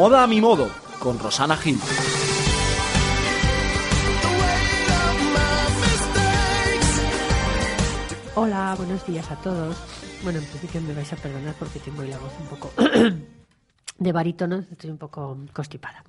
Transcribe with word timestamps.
Moda 0.00 0.22
a 0.22 0.26
mi 0.26 0.40
modo, 0.40 0.66
con 0.98 1.18
Rosana 1.18 1.58
Gil. 1.58 1.78
Hola, 8.34 8.74
buenos 8.78 9.06
días 9.06 9.30
a 9.30 9.36
todos. 9.42 9.76
Bueno, 10.22 10.38
en 10.38 10.46
principio 10.46 10.80
me 10.80 10.94
vais 10.94 11.12
a 11.12 11.16
perdonar 11.16 11.54
porque 11.58 11.80
tengo 11.80 12.00
hoy 12.00 12.08
la 12.08 12.16
voz 12.16 12.32
un 12.40 12.46
poco 12.46 12.72
de 13.98 14.12
barítono, 14.12 14.64
estoy 14.72 14.88
un 14.88 14.96
poco 14.96 15.36
constipada. 15.52 16.02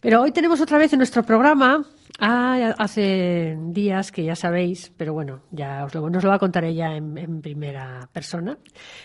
Pero 0.00 0.22
hoy 0.22 0.32
tenemos 0.32 0.58
otra 0.62 0.78
vez 0.78 0.90
en 0.94 1.00
nuestro 1.00 1.22
programa, 1.22 1.84
hace 2.18 3.58
días 3.66 4.12
que 4.12 4.24
ya 4.24 4.34
sabéis, 4.34 4.94
pero 4.96 5.12
bueno, 5.12 5.42
ya 5.50 5.84
os 5.84 5.94
lo, 5.94 6.08
nos 6.08 6.24
lo 6.24 6.30
va 6.30 6.36
a 6.36 6.38
contar 6.38 6.64
ella 6.64 6.96
en, 6.96 7.18
en 7.18 7.42
primera 7.42 8.08
persona. 8.14 8.56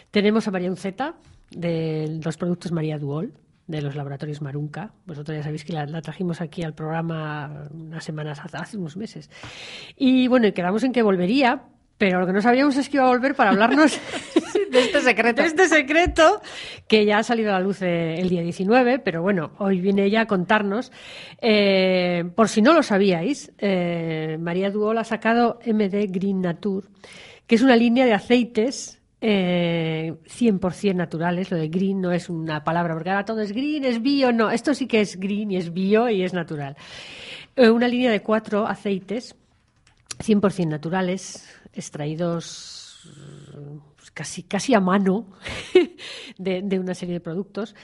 Tenemos 0.09 0.47
a 0.47 0.51
María 0.51 0.69
Unceta, 0.69 1.15
de 1.51 2.21
los 2.23 2.37
productos 2.37 2.71
María 2.71 2.97
Duol, 2.97 3.33
de 3.67 3.81
los 3.81 3.95
laboratorios 3.95 4.41
Marunca. 4.41 4.91
Vosotros 5.05 5.37
ya 5.37 5.43
sabéis 5.43 5.65
que 5.65 5.73
la, 5.73 5.85
la 5.85 6.01
trajimos 6.01 6.41
aquí 6.41 6.63
al 6.63 6.73
programa 6.73 7.67
unas 7.71 8.03
semanas, 8.03 8.39
hace, 8.39 8.77
unos 8.77 8.97
meses. 8.97 9.29
Y 9.95 10.27
bueno, 10.27 10.47
y 10.47 10.51
quedamos 10.51 10.83
en 10.83 10.91
que 10.91 11.01
volvería, 11.01 11.63
pero 11.97 12.19
lo 12.19 12.27
que 12.27 12.33
no 12.33 12.41
sabíamos 12.41 12.77
es 12.77 12.89
que 12.89 12.97
iba 12.97 13.05
a 13.05 13.09
volver 13.09 13.35
para 13.35 13.51
hablarnos 13.51 13.99
de 14.71 14.79
este 14.79 15.01
secreto. 15.01 15.41
de 15.41 15.47
este 15.47 15.67
secreto 15.67 16.41
que 16.87 17.05
ya 17.05 17.19
ha 17.19 17.23
salido 17.23 17.49
a 17.49 17.53
la 17.53 17.61
luz 17.61 17.81
eh, 17.81 18.15
el 18.19 18.29
día 18.29 18.41
19, 18.41 18.99
pero 18.99 19.21
bueno, 19.21 19.51
hoy 19.57 19.79
viene 19.81 20.05
ella 20.05 20.21
a 20.21 20.27
contarnos. 20.27 20.91
Eh, 21.41 22.25
por 22.35 22.49
si 22.49 22.61
no 22.61 22.73
lo 22.73 22.83
sabíais, 22.83 23.51
eh, 23.57 24.37
María 24.39 24.69
Duol 24.69 24.97
ha 24.97 25.03
sacado 25.03 25.59
MD 25.65 26.07
Green 26.09 26.41
Nature, 26.41 26.87
que 27.47 27.55
es 27.55 27.61
una 27.61 27.75
línea 27.75 28.05
de 28.05 28.13
aceites 28.13 29.01
eh, 29.21 30.13
100% 30.25 30.95
naturales. 30.95 31.51
Lo 31.51 31.57
de 31.57 31.67
green 31.67 32.01
no 32.01 32.11
es 32.11 32.29
una 32.29 32.63
palabra, 32.63 32.93
porque 32.93 33.09
ahora 33.09 33.25
todo 33.25 33.41
es 33.41 33.51
green, 33.51 33.85
es 33.85 34.01
bio. 34.01 34.31
No, 34.31 34.51
esto 34.51 34.73
sí 34.73 34.87
que 34.87 35.01
es 35.01 35.19
green 35.19 35.51
y 35.51 35.57
es 35.57 35.73
bio 35.73 36.09
y 36.09 36.23
es 36.23 36.33
natural. 36.33 36.75
Eh, 37.55 37.69
una 37.69 37.87
línea 37.87 38.11
de 38.11 38.21
cuatro 38.21 38.67
aceites 38.67 39.35
100% 40.19 40.67
naturales, 40.67 41.47
extraídos 41.73 42.85
pues, 43.95 44.11
casi, 44.11 44.43
casi 44.43 44.73
a 44.73 44.79
mano 44.79 45.25
de, 46.37 46.61
de 46.61 46.79
una 46.79 46.93
serie 46.93 47.15
de 47.15 47.19
productos. 47.19 47.75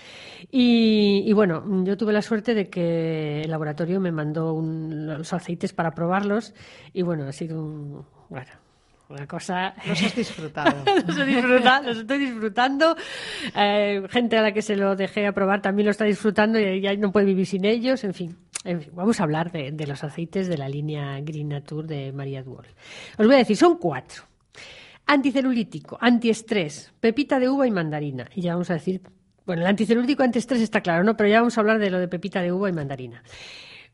Y, 0.52 1.32
bueno, 1.34 1.64
yo 1.84 1.98
tuve 1.98 2.14
la 2.14 2.22
suerte 2.22 2.54
de 2.54 2.70
que 2.70 3.42
el 3.42 3.52
laboratorio 3.52 4.00
me 4.00 4.12
mandó 4.12 4.60
los 4.62 5.34
aceites 5.34 5.74
para 5.74 5.92
probarlos 5.92 6.54
y 6.94 7.02
bueno, 7.02 7.28
ha 7.28 7.32
sido 7.32 7.62
un, 7.62 8.06
bueno, 8.30 8.52
una 9.12 9.28
cosa... 9.28 9.74
Los 9.86 10.02
has 10.02 10.16
disfrutado. 10.16 10.84
los, 11.08 11.18
he 11.18 11.26
disfrutado, 11.26 11.88
los 11.88 11.98
estoy 12.00 12.18
disfrutando. 12.18 12.96
Eh, 13.56 14.02
gente 14.10 14.38
a 14.38 14.42
la 14.42 14.52
que 14.52 14.62
se 14.62 14.76
lo 14.76 14.96
dejé 14.96 15.28
a 15.28 15.32
probar 15.32 15.62
también 15.62 15.86
lo 15.86 15.92
está 15.92 16.06
disfrutando 16.06 16.60
y 16.60 16.82
ya 16.82 16.94
no 16.96 17.12
puede 17.12 17.26
vivir 17.26 17.46
sin 17.46 17.66
ellos. 17.66 18.04
En 18.04 18.14
fin, 18.14 18.38
en 18.64 18.82
fin, 18.82 18.92
vamos 18.94 19.20
a 19.20 19.24
hablar 19.24 19.52
de, 19.52 19.72
de 19.72 19.88
los 19.88 20.04
aceites 20.04 20.48
de 20.48 20.58
la 20.58 20.70
línea 20.70 21.20
Green 21.22 21.50
Nature 21.50 21.88
de 21.88 22.12
María 22.12 22.44
Duol. 22.44 22.68
Os 23.18 23.26
voy 23.26 23.36
a 23.36 23.40
decir, 23.40 23.58
son 23.58 23.78
cuatro. 23.78 24.24
Anticelulítico, 25.06 25.98
antiestrés, 26.00 26.94
pepita 27.00 27.40
de 27.40 27.50
uva 27.50 27.68
y 27.68 27.72
mandarina. 27.72 28.30
Y 28.34 28.42
ya 28.42 28.54
vamos 28.54 28.70
a 28.70 28.76
decir, 28.76 29.02
bueno, 29.46 29.64
el 29.64 29.68
anticelulítico, 29.68 30.24
antiestrés 30.24 30.62
está 30.62 30.82
claro, 30.82 31.04
¿no? 31.04 31.18
Pero 31.18 31.30
ya 31.30 31.40
vamos 31.40 31.58
a 31.58 31.62
hablar 31.62 31.80
de 31.80 31.90
lo 31.90 32.00
de 32.00 32.08
pepita 32.08 32.42
de 32.42 32.52
uva 32.52 32.70
y 32.70 32.74
mandarina. 32.74 33.24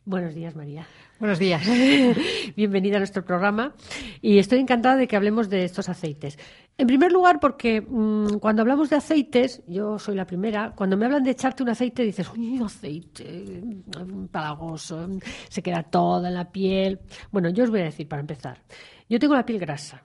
Buenos 0.05 0.35
días, 0.35 0.55
María. 0.55 0.85
Buenos 1.19 1.39
días. 1.39 1.63
Bienvenida 2.55 2.97
a 2.97 2.99
nuestro 2.99 3.25
programa 3.25 3.73
y 4.21 4.37
estoy 4.37 4.59
encantada 4.59 4.95
de 4.97 5.07
que 5.07 5.15
hablemos 5.15 5.49
de 5.49 5.63
estos 5.63 5.89
aceites. 5.89 6.37
En 6.77 6.85
primer 6.85 7.11
lugar, 7.11 7.39
porque 7.39 7.81
mm, 7.81 8.37
cuando 8.37 8.61
hablamos 8.61 8.91
de 8.91 8.97
aceites, 8.97 9.63
yo 9.67 9.97
soy 9.97 10.13
la 10.13 10.27
primera, 10.27 10.73
cuando 10.75 10.95
me 10.95 11.05
hablan 11.05 11.23
de 11.23 11.31
echarte 11.31 11.63
un 11.63 11.69
aceite 11.69 12.03
dices, 12.03 12.29
uy, 12.31 12.61
aceite, 12.63 13.63
mm, 13.63 14.27
palagoso, 14.27 15.07
mm, 15.07 15.19
se 15.49 15.63
queda 15.63 15.81
toda 15.81 16.29
en 16.29 16.35
la 16.35 16.51
piel. 16.51 16.99
Bueno, 17.31 17.49
yo 17.49 17.63
os 17.63 17.71
voy 17.71 17.81
a 17.81 17.85
decir 17.85 18.07
para 18.07 18.19
empezar, 18.19 18.61
yo 19.09 19.17
tengo 19.17 19.33
la 19.33 19.45
piel 19.45 19.57
grasa, 19.57 20.03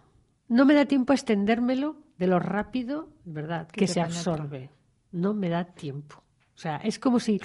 no 0.49 0.65
me 0.65 0.73
da 0.73 0.87
tiempo 0.87 1.13
a 1.13 1.17
extendérmelo 1.17 1.97
de 2.17 2.27
lo 2.27 2.39
rápido, 2.39 3.11
¿verdad?, 3.27 3.69
Que 3.69 3.87
se 3.87 4.01
absorbe. 4.01 4.71
No 5.11 5.35
me 5.35 5.51
da 5.51 5.65
tiempo. 5.65 6.22
O 6.55 6.59
sea, 6.63 6.77
es 6.77 6.99
como 6.99 7.19
si 7.19 7.41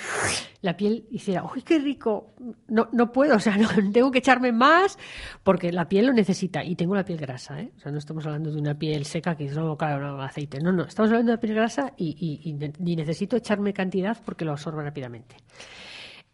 la 0.62 0.76
piel 0.76 1.08
hiciera, 1.10 1.44
¡uy, 1.44 1.62
qué 1.62 1.80
rico! 1.80 2.36
No, 2.68 2.90
no 2.92 3.12
puedo, 3.12 3.38
o 3.38 3.40
sea, 3.40 3.58
no, 3.58 3.70
tengo 3.94 4.12
que 4.12 4.20
echarme 4.20 4.52
más 4.52 5.00
porque 5.44 5.72
la 5.72 5.88
piel 5.88 6.08
lo 6.08 6.14
necesita. 6.14 6.64
Y 6.64 6.76
tengo 6.76 6.94
la 6.94 7.06
piel 7.06 7.18
grasa, 7.18 7.62
¿eh? 7.62 7.72
O 7.78 7.80
sea, 7.80 7.92
no 7.92 8.00
estamos 8.00 8.26
hablando 8.26 8.52
de 8.52 8.60
una 8.60 8.78
piel 8.78 9.06
seca 9.06 9.36
que 9.36 9.46
es 9.46 9.56
no, 9.56 9.78
claro, 9.78 10.18
no, 10.18 10.22
aceite. 10.22 10.60
No, 10.60 10.72
no, 10.74 10.84
estamos 10.84 11.10
hablando 11.10 11.32
de 11.32 11.36
una 11.36 11.42
piel 11.42 11.56
grasa 11.56 11.94
y, 11.98 12.16
y- 12.20 12.50
y 12.52 12.92
y 12.92 12.96
necesito 12.98 13.38
echarme 13.38 13.74
cantidad 13.74 14.18
porque 14.26 14.44
lo 14.46 14.52
absorbe 14.52 14.84
rápidamente. 14.84 15.38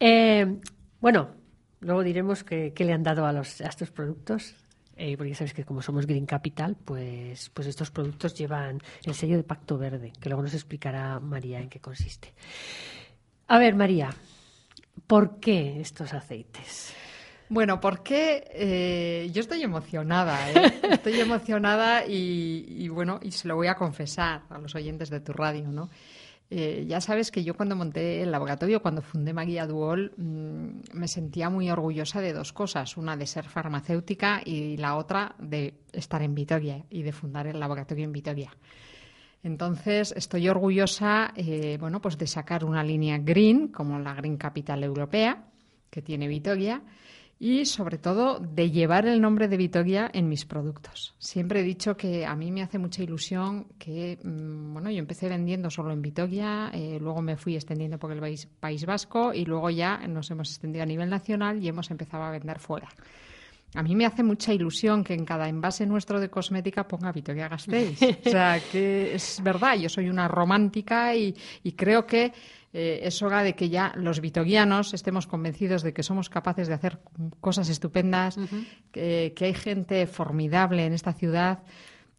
Eh, 0.00 0.58
bueno, 1.00 1.30
luego 1.80 2.02
diremos 2.02 2.42
qué 2.44 2.72
le 2.76 2.92
han 2.92 3.02
dado 3.04 3.24
a, 3.26 3.32
los, 3.32 3.60
a 3.60 3.68
estos 3.68 3.90
productos. 3.92 4.56
Eh, 4.96 5.16
porque 5.16 5.30
ya 5.30 5.36
sabéis 5.36 5.54
que 5.54 5.64
como 5.64 5.82
somos 5.82 6.06
Green 6.06 6.26
Capital, 6.26 6.76
pues, 6.76 7.50
pues 7.50 7.66
estos 7.66 7.90
productos 7.90 8.34
llevan 8.34 8.80
el 9.04 9.14
sello 9.14 9.36
de 9.36 9.42
Pacto 9.42 9.78
Verde, 9.78 10.12
que 10.20 10.28
luego 10.28 10.42
nos 10.42 10.54
explicará 10.54 11.20
María 11.20 11.60
en 11.60 11.68
qué 11.68 11.80
consiste. 11.80 12.32
A 13.48 13.58
ver, 13.58 13.74
María, 13.74 14.10
¿por 15.06 15.40
qué 15.40 15.80
estos 15.80 16.12
aceites? 16.14 16.94
Bueno, 17.48 17.78
porque 17.80 18.48
eh, 18.52 19.30
yo 19.32 19.40
estoy 19.40 19.62
emocionada, 19.62 20.50
¿eh? 20.50 20.80
Estoy 20.90 21.20
emocionada 21.20 22.06
y, 22.06 22.64
y, 22.68 22.88
bueno, 22.88 23.20
y 23.22 23.32
se 23.32 23.48
lo 23.48 23.54
voy 23.54 23.66
a 23.66 23.74
confesar 23.74 24.42
a 24.48 24.58
los 24.58 24.74
oyentes 24.74 25.10
de 25.10 25.20
tu 25.20 25.32
radio, 25.32 25.68
¿no? 25.68 25.90
Eh, 26.56 26.84
ya 26.86 27.00
sabes 27.00 27.32
que 27.32 27.42
yo 27.42 27.54
cuando 27.56 27.74
monté 27.74 28.22
el 28.22 28.30
laboratorio, 28.30 28.80
cuando 28.80 29.02
fundé 29.02 29.32
Maguía 29.32 29.66
Duol, 29.66 30.12
mm, 30.16 30.96
me 30.96 31.08
sentía 31.08 31.50
muy 31.50 31.68
orgullosa 31.68 32.20
de 32.20 32.32
dos 32.32 32.52
cosas. 32.52 32.96
Una 32.96 33.16
de 33.16 33.26
ser 33.26 33.48
farmacéutica 33.48 34.40
y 34.44 34.76
la 34.76 34.94
otra 34.94 35.34
de 35.40 35.74
estar 35.92 36.22
en 36.22 36.32
Vitoria 36.36 36.84
y 36.90 37.02
de 37.02 37.10
fundar 37.10 37.48
el 37.48 37.58
laboratorio 37.58 38.04
en 38.04 38.12
Vitoria. 38.12 38.56
Entonces, 39.42 40.14
estoy 40.16 40.48
orgullosa 40.48 41.32
eh, 41.34 41.76
bueno, 41.80 42.00
pues 42.00 42.16
de 42.18 42.28
sacar 42.28 42.64
una 42.64 42.84
línea 42.84 43.18
green, 43.18 43.66
como 43.66 43.98
la 43.98 44.14
Green 44.14 44.36
Capital 44.36 44.84
Europea, 44.84 45.46
que 45.90 46.02
tiene 46.02 46.28
Vitoria, 46.28 46.82
y 47.38 47.64
sobre 47.66 47.98
todo 47.98 48.38
de 48.38 48.70
llevar 48.70 49.06
el 49.06 49.20
nombre 49.20 49.48
de 49.48 49.56
Vitoria 49.56 50.10
en 50.12 50.28
mis 50.28 50.44
productos. 50.44 51.14
Siempre 51.18 51.60
he 51.60 51.62
dicho 51.62 51.96
que 51.96 52.24
a 52.24 52.34
mí 52.36 52.50
me 52.50 52.62
hace 52.62 52.78
mucha 52.78 53.02
ilusión 53.02 53.66
que, 53.78 54.18
mm, 54.22 54.72
bueno, 54.72 54.90
yo 54.90 54.98
empecé 54.98 55.28
vendiendo 55.28 55.70
solo 55.70 55.92
en 55.92 56.02
Vitoria, 56.02 56.70
eh, 56.72 56.98
luego 57.00 57.22
me 57.22 57.36
fui 57.36 57.54
extendiendo 57.54 57.98
por 57.98 58.12
el 58.12 58.20
país, 58.20 58.46
país 58.60 58.86
Vasco 58.86 59.34
y 59.34 59.44
luego 59.44 59.70
ya 59.70 59.98
nos 60.06 60.30
hemos 60.30 60.50
extendido 60.50 60.82
a 60.82 60.86
nivel 60.86 61.10
nacional 61.10 61.62
y 61.62 61.68
hemos 61.68 61.90
empezado 61.90 62.22
a 62.24 62.30
vender 62.30 62.58
fuera. 62.58 62.88
A 63.74 63.82
mí 63.82 63.96
me 63.96 64.06
hace 64.06 64.22
mucha 64.22 64.52
ilusión 64.52 65.02
que 65.02 65.14
en 65.14 65.24
cada 65.24 65.48
envase 65.48 65.84
nuestro 65.84 66.20
de 66.20 66.30
cosmética 66.30 66.86
ponga 66.86 67.10
Vitoria 67.10 67.48
Gasteiz. 67.48 68.00
O 68.26 68.30
sea, 68.30 68.60
que 68.70 69.14
es 69.16 69.40
verdad, 69.42 69.76
yo 69.76 69.88
soy 69.88 70.08
una 70.08 70.28
romántica 70.28 71.14
y, 71.14 71.34
y 71.64 71.72
creo 71.72 72.06
que 72.06 72.32
eh, 72.74 73.06
es 73.06 73.22
hora 73.22 73.44
de 73.44 73.54
que 73.54 73.70
ya 73.70 73.92
los 73.94 74.20
vitorianos 74.20 74.94
estemos 74.94 75.28
convencidos 75.28 75.84
de 75.84 75.94
que 75.94 76.02
somos 76.02 76.28
capaces 76.28 76.66
de 76.66 76.74
hacer 76.74 76.98
cosas 77.40 77.68
estupendas, 77.68 78.36
que, 78.90 79.32
que 79.36 79.44
hay 79.44 79.54
gente 79.54 80.08
formidable 80.08 80.84
en 80.84 80.92
esta 80.92 81.12
ciudad 81.12 81.62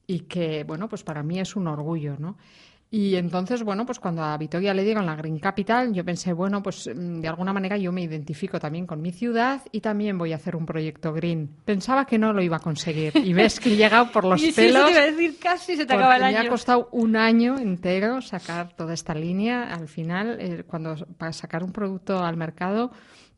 y 0.07 0.21
que, 0.21 0.63
bueno, 0.63 0.87
pues 0.87 1.03
para 1.03 1.23
mí 1.23 1.39
es 1.39 1.57
un 1.57 1.67
orgullo, 1.67 2.15
¿no? 2.17 2.37
Y 2.91 3.15
entonces, 3.15 3.63
bueno, 3.63 3.85
pues 3.85 3.99
cuando 3.99 4.23
a 4.23 4.37
Vitoria 4.37 4.73
le 4.73 4.83
dieron 4.83 5.05
la 5.05 5.15
Green 5.15 5.39
Capital, 5.39 5.91
yo 5.91 6.05
pensé, 6.05 6.31
bueno, 6.33 6.61
pues 6.63 6.87
mm, 6.87 7.19
de 7.19 7.27
alguna 7.27 7.51
manera 7.51 7.77
yo 7.77 7.91
me 7.91 8.03
identifico 8.03 8.59
también 8.59 8.85
con 8.85 9.01
mi 9.01 9.11
ciudad 9.11 9.61
y 9.71 9.81
también 9.81 10.17
voy 10.17 10.31
a 10.33 10.37
hacer 10.37 10.55
un 10.55 10.65
proyecto 10.65 11.11
green. 11.11 11.49
Pensaba 11.65 12.05
que 12.05 12.17
no 12.19 12.31
lo 12.31 12.41
iba 12.41 12.57
a 12.57 12.61
conseguir 12.61 13.11
y 13.17 13.33
ves 13.33 13.59
que 13.59 13.73
he 13.73 13.75
llegado 13.75 14.11
por 14.11 14.23
los 14.23 14.39
Y 14.43 14.51
sí, 14.51 14.67
eso 14.67 14.73
pelos. 14.73 14.85
te 14.85 14.91
iba 14.91 15.01
a 15.01 15.05
decir, 15.11 15.39
casi 15.39 15.75
se 15.75 15.85
te 15.85 15.93
acaba 15.93 16.15
el 16.15 16.21
me 16.21 16.27
año. 16.37 16.47
ha 16.47 16.47
costado 16.49 16.87
un 16.91 17.15
año 17.17 17.57
entero 17.57 18.21
sacar 18.21 18.73
toda 18.75 18.93
esta 18.93 19.13
línea. 19.13 19.63
Al 19.73 19.87
final, 19.89 20.37
eh, 20.39 20.63
cuando 20.65 20.95
para 21.17 21.33
sacar 21.33 21.63
un 21.63 21.71
producto 21.73 22.23
al 22.23 22.37
mercado 22.37 22.91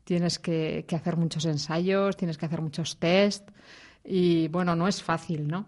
tienes 0.04 0.38
que, 0.38 0.84
que 0.86 0.94
hacer 0.94 1.16
muchos 1.16 1.46
ensayos, 1.46 2.16
tienes 2.16 2.38
que 2.38 2.46
hacer 2.46 2.60
muchos 2.62 2.98
test 2.98 3.48
y 4.04 4.48
bueno, 4.48 4.76
no 4.76 4.86
es 4.88 5.02
fácil, 5.02 5.48
¿no? 5.48 5.66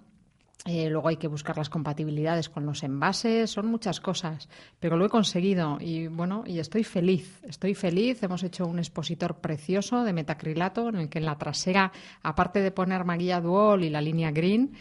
Eh, 0.67 0.91
luego 0.91 1.09
hay 1.09 1.17
que 1.17 1.27
buscar 1.27 1.57
las 1.57 1.71
compatibilidades 1.71 2.51
con 2.51 2.67
los 2.67 2.83
envases, 2.83 3.51
son 3.51 3.67
muchas 3.67 3.99
cosas, 3.99 4.47
pero 4.79 4.99
lo 4.99 5.07
he 5.07 5.09
conseguido 5.09 5.79
y 5.81 6.07
bueno, 6.09 6.45
y 6.47 6.59
estoy 6.59 6.85
feliz, 6.85 7.41
estoy 7.49 7.75
feliz. 7.75 8.23
Hemos 8.23 8.43
hecho 8.43 8.67
un 8.67 8.79
expositor 8.79 9.37
precioso 9.37 10.05
de 10.05 10.13
metacrilato 10.13 10.91
en 10.91 10.97
el 10.97 11.09
que 11.09 11.19
en 11.19 11.25
la 11.25 11.39
trasera, 11.39 11.93
aparte 12.23 12.61
de 12.61 12.73
poner 12.73 13.07
Maguilla 13.07 13.41
Duol 13.41 13.85
y 13.85 13.91
la 13.91 14.03
línea 14.03 14.33
Green, 14.33 14.73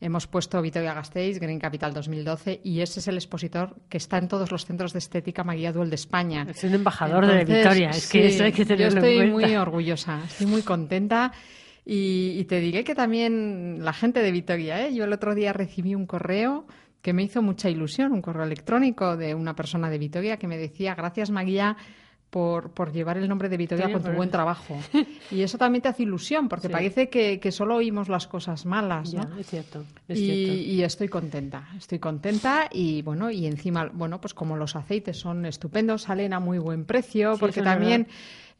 hemos 0.00 0.26
puesto 0.26 0.60
Vitoria 0.60 0.94
Gasteiz, 0.94 1.38
Green 1.38 1.60
Capital 1.60 1.94
2012 1.94 2.62
y 2.64 2.80
ese 2.80 2.98
es 2.98 3.06
el 3.06 3.14
expositor 3.14 3.76
que 3.88 3.98
está 3.98 4.18
en 4.18 4.26
todos 4.26 4.50
los 4.50 4.66
centros 4.66 4.92
de 4.92 4.98
estética 4.98 5.44
Maguilla 5.44 5.72
Duol 5.72 5.90
de 5.90 5.96
España. 5.96 6.44
Es 6.50 6.64
un 6.64 6.74
embajador 6.74 7.26
de 7.26 7.40
Entonces, 7.42 7.64
Vitoria, 7.64 7.90
es 7.90 8.08
que 8.08 8.30
sí, 8.30 8.34
eso 8.34 8.44
hay 8.44 8.52
que 8.52 8.62
Yo 8.62 8.68
tenerlo 8.68 8.98
estoy 8.98 9.18
en 9.18 9.32
cuenta. 9.32 9.48
muy 9.48 9.56
orgullosa, 9.56 10.22
estoy 10.24 10.46
muy 10.48 10.62
contenta. 10.62 11.32
Y, 11.92 12.38
y 12.38 12.44
te 12.44 12.60
diré 12.60 12.84
que 12.84 12.94
también 12.94 13.78
la 13.84 13.92
gente 13.92 14.22
de 14.22 14.30
Vitoria, 14.30 14.86
¿eh? 14.86 14.94
yo 14.94 15.02
el 15.04 15.12
otro 15.12 15.34
día 15.34 15.52
recibí 15.52 15.96
un 15.96 16.06
correo 16.06 16.66
que 17.02 17.12
me 17.12 17.24
hizo 17.24 17.42
mucha 17.42 17.68
ilusión, 17.68 18.12
un 18.12 18.22
correo 18.22 18.44
electrónico 18.44 19.16
de 19.16 19.34
una 19.34 19.56
persona 19.56 19.90
de 19.90 19.98
Vitoria 19.98 20.36
que 20.36 20.46
me 20.46 20.56
decía, 20.56 20.94
gracias 20.94 21.30
Maguía 21.30 21.76
por, 22.30 22.70
por 22.70 22.92
llevar 22.92 23.18
el 23.18 23.28
nombre 23.28 23.48
de 23.48 23.56
Vitoria 23.56 23.86
Sí, 23.86 23.92
con 23.92 24.04
tu 24.04 24.10
buen 24.12 24.30
trabajo. 24.30 24.78
Y 25.32 25.42
eso 25.42 25.58
también 25.58 25.82
te 25.82 25.88
hace 25.88 26.04
ilusión, 26.04 26.48
porque 26.48 26.68
Sí. 26.68 26.72
parece 26.72 27.08
que, 27.08 27.40
que 27.40 27.50
solo 27.50 27.74
oímos 27.76 28.08
las 28.08 28.28
cosas 28.28 28.66
malas, 28.66 29.12
¿no? 29.12 29.22
Ya, 29.28 29.40
es 29.40 29.46
cierto, 29.48 29.84
es 30.06 30.18
y, 30.18 30.24
cierto. 30.26 30.52
y 30.54 30.82
estoy 30.84 31.08
contenta, 31.08 31.68
estoy 31.76 31.98
contenta 31.98 32.68
y 32.70 33.02
bueno, 33.02 33.30
y 33.32 33.46
encima, 33.46 33.90
bueno, 33.92 34.20
pues 34.20 34.32
como 34.34 34.56
los 34.56 34.76
aceites 34.76 35.16
son 35.18 35.44
estupendos, 35.46 36.02
salen 36.02 36.32
a 36.34 36.38
muy 36.40 36.58
buen 36.58 36.84
precio, 36.84 37.34
Sí, 37.34 37.40
porque 37.40 37.60
es 37.60 37.64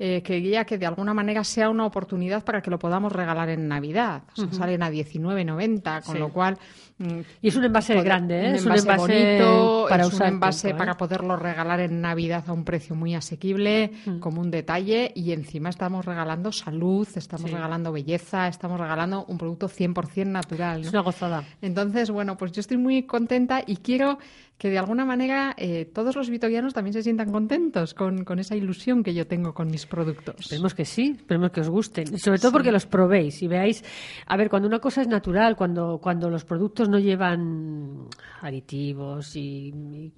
eh, 0.02 0.22
quería 0.22 0.64
que 0.64 0.78
de 0.78 0.86
alguna 0.86 1.12
manera 1.12 1.44
sea 1.44 1.68
una 1.68 1.84
oportunidad 1.84 2.42
para 2.42 2.62
que 2.62 2.70
lo 2.70 2.78
podamos 2.78 3.12
regalar 3.12 3.50
en 3.50 3.68
Navidad. 3.68 4.22
O 4.32 4.40
sea, 4.40 4.50
salen 4.52 4.82
a 4.82 4.88
19.90, 4.90 6.00
con 6.02 6.14
Sí. 6.14 6.18
lo 6.18 6.30
cual... 6.30 6.56
mm, 6.96 7.18
Y 7.42 7.48
es 7.48 7.56
un 7.56 7.64
envase 7.64 7.92
poder- 7.92 8.04
grande, 8.06 8.46
¿eh? 8.46 8.48
Un 8.48 8.54
Es 8.56 8.64
un 8.64 8.72
envase, 8.76 8.96
bonito, 8.96 9.86
para 9.90 10.02
es 10.04 10.08
usar 10.08 10.28
un 10.28 10.34
envase 10.34 10.68
tiempo, 10.68 10.76
¿eh? 10.76 10.78
para 10.86 10.96
poderlo 10.96 11.36
regalar 11.36 11.80
en 11.80 12.00
Navidad 12.00 12.44
a 12.46 12.52
un 12.54 12.64
precio 12.64 12.94
muy 12.96 13.14
asequible, 13.14 13.92
Mm. 14.06 14.18
como 14.20 14.40
un 14.40 14.50
detalle, 14.50 15.12
y 15.14 15.32
encima 15.32 15.68
estamos 15.68 16.06
regalando 16.06 16.50
salud, 16.50 17.06
estamos 17.14 17.50
Sí. 17.50 17.54
regalando 17.54 17.92
belleza, 17.92 18.48
estamos 18.48 18.80
regalando 18.80 19.26
un 19.26 19.36
producto 19.36 19.68
100% 19.68 20.30
natural. 20.32 20.80
Es 20.80 20.92
una 20.92 21.02
gozada. 21.02 21.44
Entonces, 21.60 22.10
bueno, 22.10 22.38
pues 22.38 22.52
yo 22.52 22.60
estoy 22.60 22.78
muy 22.78 23.02
contenta 23.02 23.62
y 23.66 23.76
quiero 23.76 24.18
que 24.60 24.68
de 24.68 24.78
alguna 24.78 25.06
manera 25.06 25.54
eh, 25.56 25.86
todos 25.86 26.14
los 26.16 26.28
vitorianos 26.28 26.74
también 26.74 26.92
se 26.92 27.02
sientan 27.02 27.32
contentos 27.32 27.94
con, 27.94 28.24
con 28.24 28.38
esa 28.38 28.54
ilusión 28.54 29.02
que 29.02 29.14
yo 29.14 29.26
tengo 29.26 29.54
con 29.54 29.70
mis 29.70 29.86
productos. 29.86 30.34
Esperemos 30.38 30.74
que 30.74 30.84
sí, 30.84 31.14
esperemos 31.16 31.50
que 31.50 31.60
os 31.62 31.70
gusten. 31.70 32.14
Y 32.14 32.18
Sobre 32.18 32.38
todo 32.38 32.52
porque 32.52 32.70
los 32.70 32.84
probéis 32.84 33.42
y 33.42 33.48
veáis. 33.48 33.82
A 34.26 34.36
ver, 34.36 34.50
cuando 34.50 34.68
una 34.68 34.78
cosa 34.78 35.00
es 35.00 35.08
natural, 35.08 35.56
cuando, 35.56 35.98
cuando 35.98 36.28
los 36.28 36.44
productos 36.44 36.90
no 36.90 36.98
llevan 36.98 38.06
aditivos 38.42 39.34
y, 39.34 39.72
y- 39.72 40.12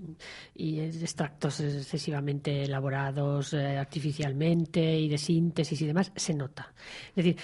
y 0.56 0.80
extractos 0.80 1.60
excesivamente 1.60 2.64
elaborados 2.64 3.54
eh, 3.54 3.78
artificialmente 3.78 4.98
y 4.98 5.08
de 5.08 5.18
síntesis 5.18 5.80
y 5.82 5.86
demás, 5.86 6.10
se 6.16 6.34
nota. 6.34 6.72
Es 7.10 7.24
decir, 7.24 7.36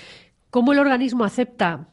cómo 0.50 0.72
el 0.72 0.80
organismo 0.80 1.22
acepta 1.24 1.86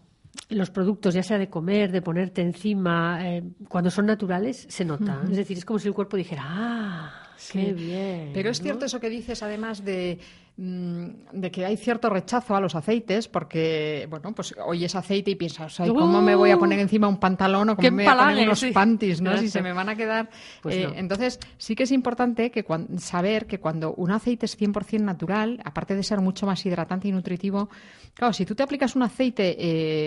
los 0.49 0.69
productos, 0.69 1.13
ya 1.13 1.23
sea 1.23 1.37
de 1.37 1.49
comer, 1.49 1.91
de 1.91 2.01
ponerte 2.01 2.41
encima, 2.41 3.19
eh, 3.21 3.43
cuando 3.67 3.89
son 3.89 4.05
naturales, 4.05 4.65
se 4.69 4.85
nota. 4.85 5.21
Es 5.29 5.37
decir, 5.37 5.57
es 5.57 5.65
como 5.65 5.79
si 5.79 5.87
el 5.87 5.93
cuerpo 5.93 6.17
dijera, 6.17 6.43
¡ah! 6.45 7.21
¡Qué 7.51 7.73
bien! 7.73 8.31
Pero 8.33 8.49
es 8.49 8.59
¿no? 8.59 8.63
cierto 8.63 8.85
eso 8.85 8.99
que 8.99 9.09
dices, 9.09 9.43
además 9.43 9.83
de, 9.83 10.19
de 10.57 11.51
que 11.51 11.65
hay 11.65 11.75
cierto 11.75 12.09
rechazo 12.09 12.55
a 12.55 12.61
los 12.61 12.75
aceites, 12.75 13.27
porque, 13.27 14.07
bueno, 14.09 14.33
pues 14.33 14.55
oyes 14.65 14.95
aceite 14.95 15.31
y 15.31 15.35
piensas, 15.35 15.81
ay, 15.81 15.89
¿cómo 15.89 16.21
me 16.21 16.33
voy 16.33 16.51
a 16.51 16.57
poner 16.57 16.79
encima 16.79 17.09
un 17.09 17.17
pantalón 17.17 17.69
o 17.69 17.75
¡Qué 17.75 17.87
cómo 17.89 17.97
me 17.97 18.03
voy 18.03 18.11
a 18.11 18.15
poner 18.15 18.21
empalague! 18.29 18.45
unos 18.47 18.59
Sí. 18.59 18.71
panties, 18.71 19.19
¿no? 19.21 19.37
Si 19.37 19.49
se 19.49 19.61
me 19.61 19.73
van 19.73 19.89
a 19.89 19.95
quedar. 19.97 20.29
Pues 20.61 20.75
Eh, 20.75 20.87
no. 20.87 20.93
Entonces, 20.95 21.39
sí 21.57 21.75
que 21.75 21.83
es 21.83 21.91
importante 21.91 22.51
que 22.51 22.65
saber 22.99 23.47
que 23.47 23.59
cuando 23.59 23.93
un 23.95 24.11
aceite 24.11 24.45
es 24.45 24.57
100% 24.57 25.01
natural, 25.03 25.59
aparte 25.65 25.93
de 25.93 26.03
ser 26.03 26.21
mucho 26.21 26.45
más 26.45 26.65
hidratante 26.65 27.09
y 27.09 27.11
nutritivo, 27.11 27.69
claro, 28.13 28.31
si 28.31 28.45
tú 28.45 28.55
te 28.55 28.63
aplicas 28.63 28.95
un 28.95 29.03
aceite 29.03 29.57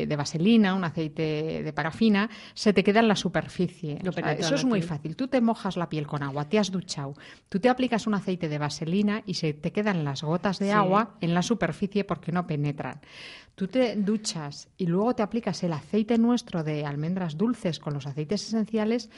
eh, 0.02 0.06
de 0.06 0.16
vaselina, 0.16 0.72
un 0.74 0.84
aceite 0.84 1.62
de 1.62 1.72
parafina, 1.74 2.30
se 2.54 2.72
te 2.72 2.82
queda 2.82 3.00
en 3.00 3.08
la 3.08 3.16
superficie. 3.16 3.98
O 4.08 4.12
sea, 4.12 4.32
eso 4.32 4.54
es 4.54 4.64
muy 4.64 4.80
fácil. 4.80 5.14
Tú 5.14 5.28
te 5.28 5.42
mojas 5.42 5.76
la 5.76 5.90
piel 5.90 6.06
con 6.06 6.22
agua, 6.22 6.48
te 6.48 6.58
has 6.58 6.70
duchado, 6.70 7.12
tú 7.50 7.60
te 7.60 7.68
aplicas 7.68 8.06
un 8.06 8.14
aceite 8.14 8.48
de 8.48 8.56
vaselina 8.56 9.22
y 9.26 9.34
se 9.34 9.52
te 9.52 9.72
quedan 9.72 10.04
las 10.04 10.22
gotas 10.22 10.37
de 10.42 10.66
Sí. 10.66 10.70
agua 10.70 11.16
en 11.20 11.34
la 11.34 11.42
superficie 11.42 12.04
porque 12.04 12.32
no 12.32 12.46
penetran. 12.46 13.00
Tú 13.54 13.66
te 13.66 13.96
duchas 13.96 14.68
y 14.76 14.86
luego 14.86 15.14
te 15.14 15.22
aplicas 15.22 15.62
el 15.64 15.72
aceite 15.72 16.16
nuestro 16.18 16.62
de 16.62 16.86
almendras 16.86 17.36
dulces 17.36 17.78
con 17.78 17.92
los 17.94 18.06
aceites 18.06 18.46
esenciales 18.46 19.10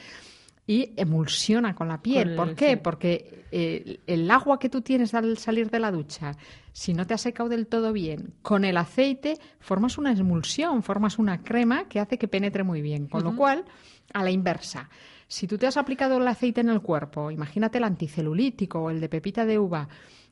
y 0.67 0.93
emulsiona 0.95 1.75
con 1.75 1.87
la 1.87 2.01
piel. 2.01 2.35
Con 2.35 2.49
el- 2.49 2.53
¿Por 2.53 2.55
qué? 2.55 2.69
sí. 2.71 2.75
Porque 2.83 3.45
eh, 3.51 3.99
el 4.07 4.29
agua 4.31 4.57
que 4.59 4.69
tú 4.69 4.81
tienes 4.81 5.13
al 5.13 5.37
salir 5.37 5.69
de 5.69 5.79
la 5.79 5.91
ducha, 5.91 6.35
si 6.71 6.93
no 6.93 7.05
te 7.05 7.13
has 7.13 7.21
secado 7.21 7.49
del 7.49 7.67
todo 7.67 7.91
bien, 7.93 8.33
con 8.41 8.63
el 8.65 8.77
aceite 8.77 9.37
formas 9.59 9.97
una 9.97 10.11
emulsión, 10.11 10.81
formas 10.83 11.19
una 11.19 11.43
crema 11.43 11.85
que 11.89 11.99
hace 11.99 12.17
que 12.17 12.27
penetre 12.27 12.63
muy 12.63 12.81
bien. 12.81 13.07
Con 13.07 13.23
lo 13.23 13.35
cual, 13.35 13.65
a 14.13 14.23
la 14.23 14.31
inversa, 14.31 14.89
si 15.27 15.47
tú 15.47 15.57
te 15.57 15.67
has 15.67 15.77
aplicado 15.77 16.17
el 16.17 16.27
aceite 16.27 16.61
en 16.61 16.69
el 16.69 16.81
cuerpo, 16.81 17.31
imagínate 17.31 17.77
el 17.77 17.83
anticelulítico 17.83 18.79
o 18.79 18.89
el 18.89 18.99
de 19.01 19.09
pepita 19.09 19.45
de 19.45 19.59
uva, 19.59 19.87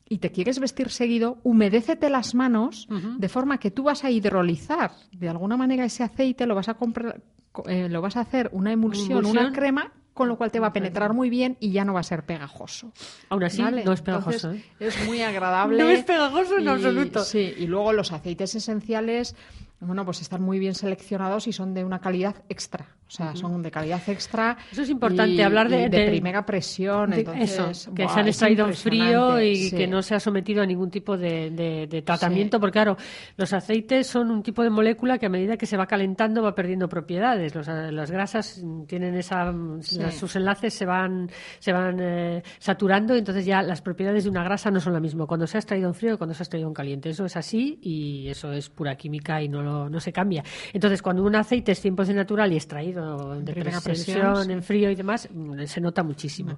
y 0.10 0.18
te 0.18 0.32
quieres 0.32 0.60
vestir 0.60 0.90
seguido, 0.90 1.38
humedécete 1.44 2.10
las 2.10 2.34
manos 2.36 2.88
de 2.90 3.30
forma 3.30 3.60
que 3.60 3.70
tú 3.72 3.84
vas 3.84 4.04
a 4.04 4.10
hidrolizar 4.10 4.92
de 5.12 5.30
alguna 5.30 5.56
manera 5.56 5.86
ese 5.86 6.04
aceite, 6.04 6.46
lo 6.48 6.56
vas 6.56 6.68
a 6.68 6.74
comprar, 6.74 7.22
co- 7.52 7.64
eh, 7.70 7.88
lo 7.90 8.02
vas 8.02 8.18
a 8.18 8.22
hacer 8.22 8.50
una 8.52 8.72
emulsión, 8.72 9.20
Emulsión. 9.20 9.46
una 9.46 9.54
crema, 9.56 9.94
con 10.16 10.28
lo 10.28 10.38
cual 10.38 10.52
te 10.52 10.60
va 10.60 10.68
a 10.68 10.74
penetrar 10.74 11.14
muy 11.14 11.30
bien 11.30 11.56
y 11.62 11.72
ya 11.72 11.86
no 11.86 11.94
va 11.94 12.00
a 12.02 12.04
ser 12.04 12.26
pegajoso. 12.26 12.92
Aún 13.30 13.44
así, 13.44 13.62
¿vale? 13.62 13.86
no 13.86 13.94
es 13.94 14.02
pegajoso. 14.02 14.52
Entonces, 14.52 14.72
¿eh? 14.82 14.86
Es 14.88 15.06
muy 15.06 15.22
agradable. 15.22 15.82
No 15.82 15.90
es 15.90 16.04
pegajoso 16.04 16.58
en 16.58 16.64
Y- 16.66 16.68
absoluto. 16.68 17.24
Sí, 17.24 17.54
y 17.58 17.68
luego 17.68 17.94
los 17.94 18.12
aceites 18.12 18.54
esenciales, 18.56 19.36
bueno, 19.82 20.04
pues 20.06 20.22
están 20.22 20.42
muy 20.42 20.60
bien 20.60 20.76
seleccionados 20.76 21.48
y 21.48 21.54
son 21.54 21.74
de 21.74 21.84
una 21.84 22.00
calidad 22.00 22.36
extra. 22.50 22.88
O 23.08 23.12
sea, 23.12 23.36
son 23.36 23.64
de 23.64 23.72
calidad 23.72 24.00
extra. 24.08 24.56
Eso 24.72 24.84
es 24.84 24.90
importante, 24.92 25.34
y- 25.34 25.42
hablar 25.42 25.68
de- 25.68 25.86
y 25.86 25.90
de, 25.90 25.98
de- 25.98 26.08
primera 26.12 26.46
presión. 26.46 27.10
De- 27.10 27.22
entonces, 27.22 27.58
eso, 27.60 27.92
que 27.96 28.08
se 28.08 28.20
han 28.20 28.28
extraído 28.28 28.68
en 28.68 28.76
frío 28.76 29.42
y 29.42 29.56
sí. 29.56 29.76
que 29.76 29.88
no 29.88 30.04
se 30.04 30.14
ha 30.14 30.20
sometido 30.20 30.62
a 30.62 30.66
ningún 30.68 30.92
tipo 30.92 31.18
de, 31.18 32.04
tratamiento, 32.06 32.58
Sí. 32.58 32.62
porque 32.62 32.74
claro, 32.74 32.98
los 33.36 33.52
aceites 33.52 34.06
son 34.06 34.30
un 34.30 34.44
tipo 34.44 34.62
de 34.62 34.70
molécula 34.70 35.18
que 35.18 35.26
a 35.26 35.30
medida 35.30 35.58
que 35.58 35.66
se 35.66 35.76
va 35.76 35.88
calentando 35.88 36.44
va 36.44 36.54
perdiendo 36.54 36.88
propiedades. 36.88 37.56
Los- 37.56 37.68
las 37.68 38.12
grasas 38.12 38.64
tienen 38.86 39.16
esa, 39.16 39.52
Sí. 39.82 39.98
las- 39.98 40.14
sus 40.16 40.36
enlaces 40.36 40.74
se 40.76 40.86
van, 40.86 41.32
se 41.58 41.74
van 41.74 41.98
eh, 42.00 42.44
saturando 42.60 43.16
y 43.16 43.20
entonces 43.20 43.44
ya 43.44 43.64
las 43.64 43.82
propiedades 43.82 44.26
de 44.26 44.30
una 44.30 44.44
grasa 44.44 44.70
no 44.70 44.80
son 44.80 44.94
lo 44.94 45.02
mismo 45.02 45.26
cuando 45.26 45.48
se 45.48 45.58
ha 45.58 45.62
extraído 45.62 45.88
en 45.88 45.96
frío 45.96 46.12
que 46.12 46.18
cuando 46.20 46.36
se 46.36 46.44
ha 46.44 46.46
extraído 46.46 46.68
en 46.68 46.76
caliente. 46.76 47.10
Eso 47.10 47.26
es 47.26 47.36
así 47.36 47.80
y 47.82 48.28
eso 48.28 48.52
es 48.52 48.70
pura 48.70 48.96
química 48.96 49.42
y 49.42 49.50
no, 49.50 49.64
lo- 49.64 49.69
no 49.90 50.00
se 50.00 50.12
cambia. 50.12 50.44
Entonces, 50.74 51.02
cuando 51.02 51.24
un 51.24 51.36
aceite 51.36 51.74
es 51.74 51.84
100% 51.84 52.14
natural 52.14 52.52
y 52.54 52.56
extraído 52.56 53.40
de 53.40 53.54
primera 53.54 53.82
presión, 53.82 54.50
en 54.50 54.64
frío 54.64 54.90
y 54.90 54.96
demás, 54.96 55.28
mm, 55.32 55.66
se 55.66 55.82
nota 55.82 56.04
muchísimo. 56.04 56.58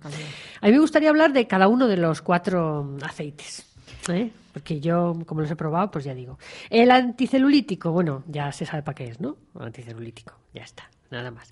A 0.61 0.67
mí 0.67 0.71
me 0.71 0.79
gustaría 0.79 1.09
hablar 1.09 1.33
de 1.33 1.47
cada 1.47 1.67
uno 1.67 1.87
de 1.87 1.97
los 1.97 2.21
cuatro 2.21 2.97
aceites. 3.03 3.65
¿eh? 4.09 4.31
Porque 4.53 4.79
yo, 4.79 5.17
como 5.25 5.41
los 5.41 5.51
he 5.51 5.55
probado, 5.55 5.91
pues 5.91 6.05
ya 6.05 6.13
digo. 6.13 6.37
El 6.69 6.91
anticelulítico, 6.91 7.91
bueno, 7.91 8.23
ya 8.27 8.51
se 8.51 8.65
sabe 8.65 8.83
para 8.83 8.95
qué 8.95 9.05
es, 9.05 9.19
¿no? 9.21 9.37
Anticelulítico, 9.59 10.33
ya 10.53 10.63
está, 10.63 10.89
nada 11.09 11.31
más. 11.31 11.51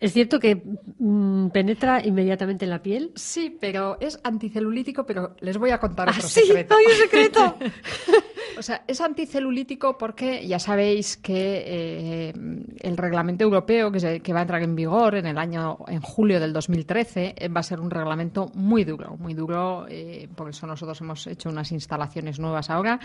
Es 0.00 0.12
cierto 0.12 0.38
que 0.38 0.62
mm, 0.98 1.48
penetra 1.48 2.04
inmediatamente 2.04 2.64
en 2.64 2.70
la 2.70 2.82
piel. 2.82 3.10
Sí, 3.16 3.56
pero 3.60 3.98
es 4.00 4.20
anticelulítico, 4.22 5.04
pero 5.04 5.34
les 5.40 5.58
voy 5.58 5.70
a 5.70 5.78
contar 5.78 6.08
otro 6.08 6.22
¡Ah, 6.24 6.28
sí! 6.28 6.42
secreto. 6.42 6.76
¡Hay 6.76 6.84
un 6.86 6.92
secreto! 6.92 7.56
O 8.58 8.62
sea, 8.62 8.82
es 8.88 9.00
anticelulítico 9.00 9.96
porque 9.96 10.46
ya 10.46 10.58
sabéis 10.58 11.16
que 11.16 11.62
eh, 11.66 12.32
el 12.80 12.96
reglamento 12.96 13.44
europeo 13.44 13.92
que, 13.92 14.00
se- 14.00 14.20
que 14.20 14.32
va 14.32 14.40
a 14.40 14.42
entrar 14.42 14.62
en 14.62 14.74
vigor 14.74 15.14
en 15.14 15.26
el 15.26 15.38
año, 15.38 15.78
en 15.86 16.00
julio 16.00 16.40
del 16.40 16.52
2013, 16.52 17.34
eh, 17.38 17.48
va 17.48 17.60
a 17.60 17.62
ser 17.62 17.78
un 17.80 17.90
reglamento 17.90 18.50
muy 18.54 18.84
duro, 18.84 19.16
muy 19.16 19.34
duro. 19.34 19.86
eh, 19.88 20.28
por 20.34 20.48
eso 20.50 20.66
nosotros 20.66 21.00
hemos 21.00 21.26
hecho 21.26 21.48
unas 21.48 21.70
instalaciones 21.72 22.38
nuevas 22.40 22.68
ahora 22.70 22.98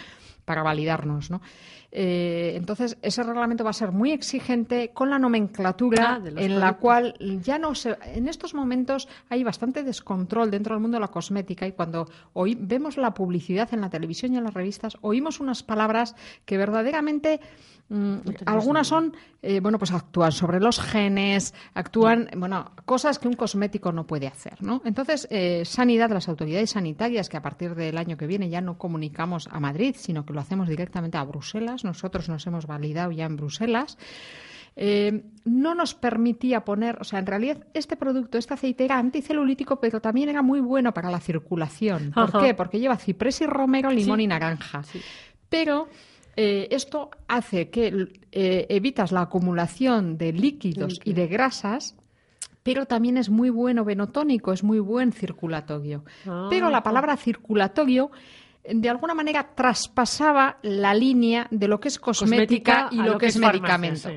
para 0.45 0.63
validarnos, 0.63 1.29
¿no? 1.29 1.41
Eh, 1.95 2.53
entonces, 2.55 2.97
ese 3.01 3.21
reglamento 3.21 3.63
va 3.63 3.69
a 3.69 3.73
ser 3.73 3.91
muy 3.91 4.11
exigente 4.11 4.89
con 4.93 5.11
la 5.11 5.19
nomenclatura 5.19 5.93
Ah, 6.01 6.19
en 6.23 6.59
la 6.59 6.73
cual 6.77 7.15
ya 7.41 7.57
no 7.57 7.75
se. 7.75 7.97
En 8.05 8.27
estos 8.27 8.53
momentos 8.53 9.07
hay 9.29 9.43
bastante 9.43 9.83
descontrol 9.83 10.51
dentro 10.51 10.75
del 10.75 10.81
mundo 10.81 10.97
de 10.97 11.01
la 11.01 11.07
cosmética 11.09 11.67
y 11.67 11.73
cuando 11.73 12.07
hoy 12.33 12.57
vemos 12.59 12.97
la 12.97 13.13
publicidad 13.13 13.73
en 13.73 13.81
la 13.81 13.89
televisión 13.89 14.33
y 14.33 14.37
en 14.37 14.43
las 14.43 14.53
revistas, 14.53 14.97
oímos 15.01 15.39
unas 15.39 15.53
unas 15.53 15.61
palabras 15.61 16.15
que 16.45 16.57
verdaderamente 16.57 17.39
mm, 17.89 18.17
algunas 18.45 18.87
son, 18.87 19.15
eh, 19.43 19.59
bueno, 19.59 19.77
pues 19.77 19.91
actúan 19.91 20.31
sobre 20.31 20.59
los 20.59 20.79
genes, 20.79 21.53
actúan, 21.75 22.29
bueno, 22.35 22.71
cosas 22.85 23.19
que 23.19 23.27
un 23.27 23.35
cosmético 23.35 23.91
no 23.91 24.07
puede 24.07 24.25
hacer, 24.25 24.63
¿no? 24.63 24.81
Entonces, 24.83 25.27
eh, 25.29 25.63
Sanidad, 25.63 26.09
las 26.09 26.27
autoridades 26.27 26.71
sanitarias, 26.71 27.29
que 27.29 27.37
a 27.37 27.41
partir 27.41 27.75
del 27.75 27.97
año 27.99 28.17
que 28.17 28.25
viene 28.25 28.49
ya 28.49 28.61
no 28.61 28.79
comunicamos 28.79 29.47
a 29.51 29.59
Madrid, 29.59 29.95
sino 29.97 30.25
que 30.25 30.33
lo 30.33 30.39
hacemos 30.39 30.67
directamente 30.67 31.17
a 31.17 31.23
Bruselas, 31.23 31.82
nosotros 31.83 32.29
nos 32.29 32.45
hemos 32.47 32.67
validado 32.67 33.11
ya 33.11 33.25
en 33.25 33.35
Bruselas, 33.35 33.97
eh, 34.75 35.23
no 35.45 35.75
nos 35.75 35.93
permitía 35.93 36.65
poner, 36.65 36.97
o 36.99 37.03
sea, 37.03 37.19
en 37.19 37.27
realidad 37.27 37.67
este 37.73 37.95
producto, 37.95 38.37
este 38.37 38.55
aceite 38.55 38.85
era 38.85 38.97
anticelulítico, 38.97 39.79
pero 39.79 40.01
también 40.01 40.29
era 40.29 40.41
muy 40.41 40.61
bueno 40.61 40.93
para 40.93 41.11
la 41.11 41.19
circulación. 41.19 42.11
¿Por 42.11 42.23
Ajá. 42.23 42.41
qué? 42.41 42.53
Porque 42.53 42.79
lleva 42.79 42.97
ciprés 42.97 43.41
y 43.41 43.45
romero, 43.45 43.91
limón 43.91 44.19
y 44.19 44.27
naranja. 44.27 44.81
Pero 45.49 45.89
eh, 46.35 46.67
esto 46.71 47.11
hace 47.27 47.69
que 47.69 48.07
eh, 48.31 48.65
evitas 48.69 49.11
la 49.11 49.21
acumulación 49.21 50.17
de 50.17 50.33
líquidos 50.33 50.99
y 51.03 51.13
de 51.13 51.27
grasas. 51.27 51.95
Pero 52.63 52.85
también 52.85 53.17
es 53.17 53.29
muy 53.29 53.49
bueno 53.49 53.83
venotónico, 53.83 54.53
es 54.53 54.63
muy 54.63 54.79
buen 54.79 55.11
circulatorio. 55.11 56.05
Ah. 56.25 56.47
Pero 56.49 56.69
la 56.69 56.81
palabra 56.81 57.17
circulatorio 57.17 58.09
de 58.65 58.89
alguna 58.89 59.13
manera 59.13 59.49
traspasaba 59.55 60.57
la 60.61 60.93
línea 60.93 61.47
de 61.51 61.67
lo 61.67 61.79
que 61.79 61.89
es 61.89 61.99
cosmética, 61.99 62.87
y 62.91 62.97
lo, 62.97 63.17
que, 63.17 63.25
es, 63.27 63.37
medicamento. 63.37 64.09
sí. 64.09 64.15